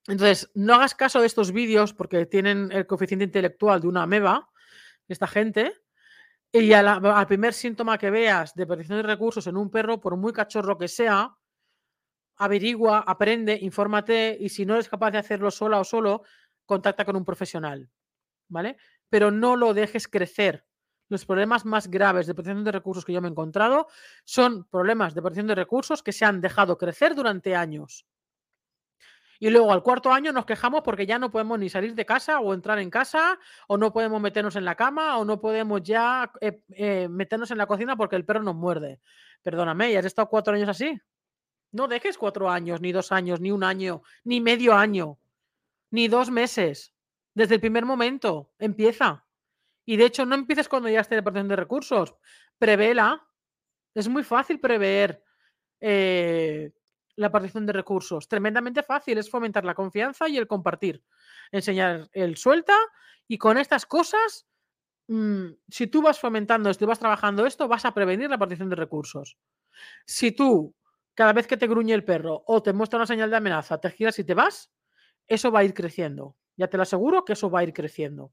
[0.07, 4.49] Entonces, no hagas caso de estos vídeos porque tienen el coeficiente intelectual de una ameba,
[5.09, 5.73] esta gente,
[6.53, 10.31] y al primer síntoma que veas de protección de recursos en un perro, por muy
[10.31, 11.35] cachorro que sea,
[12.37, 16.23] averigua, aprende, infórmate y si no eres capaz de hacerlo sola o solo,
[16.65, 17.89] contacta con un profesional,
[18.49, 18.77] ¿vale?
[19.09, 20.65] Pero no lo dejes crecer,
[21.09, 23.87] los problemas más graves de protección de recursos que yo me he encontrado
[24.23, 28.05] son problemas de protección de recursos que se han dejado crecer durante años.
[29.43, 32.39] Y luego al cuarto año nos quejamos porque ya no podemos ni salir de casa
[32.39, 33.37] o entrar en casa,
[33.67, 37.57] o no podemos meternos en la cama, o no podemos ya eh, eh, meternos en
[37.57, 39.01] la cocina porque el perro nos muerde.
[39.41, 40.97] Perdóname, ¿y has estado cuatro años así?
[41.73, 45.19] No dejes cuatro años, ni dos años, ni un año, ni medio año,
[45.91, 46.93] ni dos meses.
[47.33, 49.25] Desde el primer momento, empieza.
[49.83, 52.15] Y de hecho, no empieces cuando ya esté protección de recursos.
[52.57, 53.27] Prevela.
[53.93, 55.21] Es muy fácil prever
[55.81, 56.71] eh,
[57.15, 58.27] la protección de recursos.
[58.27, 59.17] Tremendamente fácil.
[59.17, 61.03] Es fomentar la confianza y el compartir.
[61.51, 62.75] Enseñar el suelta.
[63.27, 64.47] Y con estas cosas,
[65.07, 68.69] mm, si tú vas fomentando esto y vas trabajando esto, vas a prevenir la protección
[68.69, 69.37] de recursos.
[70.05, 70.75] Si tú,
[71.13, 73.91] cada vez que te gruñe el perro o te muestra una señal de amenaza, te
[73.91, 74.71] giras y te vas,
[75.27, 76.35] eso va a ir creciendo.
[76.55, 78.31] Ya te lo aseguro que eso va a ir creciendo.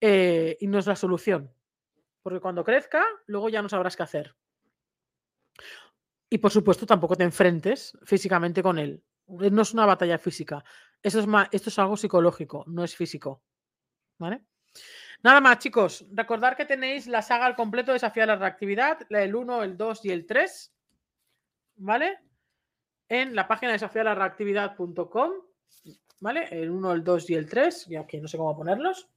[0.00, 1.52] Eh, y no es la solución.
[2.22, 4.36] Porque cuando crezca, luego ya no sabrás qué hacer.
[6.30, 9.02] Y por supuesto, tampoco te enfrentes físicamente con él.
[9.40, 10.62] Eh, no es una batalla física.
[11.02, 13.42] Esto es, esto es algo psicológico, no es físico.
[14.18, 14.42] ¿Vale?
[15.22, 16.04] Nada más, chicos.
[16.12, 20.04] Recordad que tenéis la saga al completo de Desafiar la Reactividad, el 1, el 2
[20.04, 20.72] y el 3.
[21.76, 22.18] ¿Vale?
[23.08, 25.32] En la página desafiarlareactividad.com.
[26.20, 26.48] ¿Vale?
[26.50, 27.86] El 1, el 2 y el 3.
[27.86, 29.08] Ya que no sé cómo ponerlos.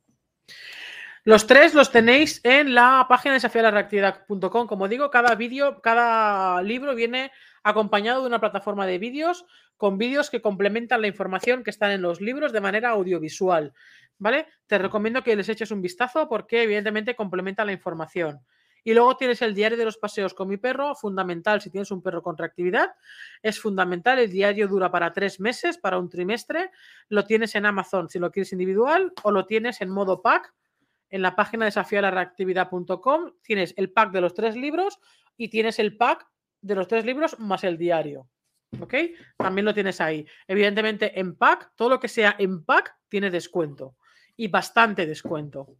[1.23, 4.65] Los tres los tenéis en la página desafiarlareactividad.com.
[4.65, 9.45] Como digo, cada vídeo, cada libro viene acompañado de una plataforma de vídeos
[9.77, 13.71] con vídeos que complementan la información que están en los libros de manera audiovisual.
[14.17, 14.47] ¿Vale?
[14.65, 18.39] Te recomiendo que les eches un vistazo porque evidentemente complementa la información.
[18.83, 22.01] Y luego tienes el diario de los paseos con mi perro, fundamental si tienes un
[22.01, 22.95] perro con reactividad.
[23.43, 26.71] Es fundamental, el diario dura para tres meses, para un trimestre.
[27.09, 30.51] Lo tienes en Amazon si lo quieres individual o lo tienes en modo pack
[31.11, 34.99] en la página desafialareactividad.com tienes el pack de los tres libros
[35.37, 36.27] y tienes el pack
[36.61, 38.27] de los tres libros más el diario.
[38.79, 38.93] ¿Ok?
[39.37, 40.25] También lo tienes ahí.
[40.47, 43.97] Evidentemente, en pack, todo lo que sea en pack tiene descuento.
[44.37, 45.75] Y bastante descuento.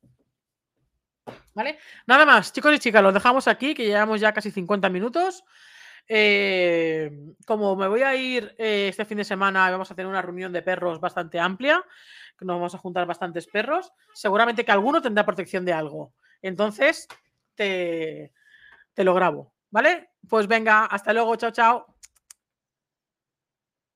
[1.53, 1.79] ¿Vale?
[2.05, 5.43] Nada más, chicos y chicas, los dejamos aquí, que llevamos ya casi 50 minutos.
[6.07, 7.11] Eh,
[7.45, 10.51] como me voy a ir eh, este fin de semana, vamos a tener una reunión
[10.51, 11.83] de perros bastante amplia
[12.45, 16.13] nos vamos a juntar bastantes perros, seguramente que alguno tendrá protección de algo.
[16.41, 17.07] Entonces,
[17.55, 18.33] te,
[18.93, 20.09] te lo grabo, ¿vale?
[20.27, 21.95] Pues venga, hasta luego, chao, chao.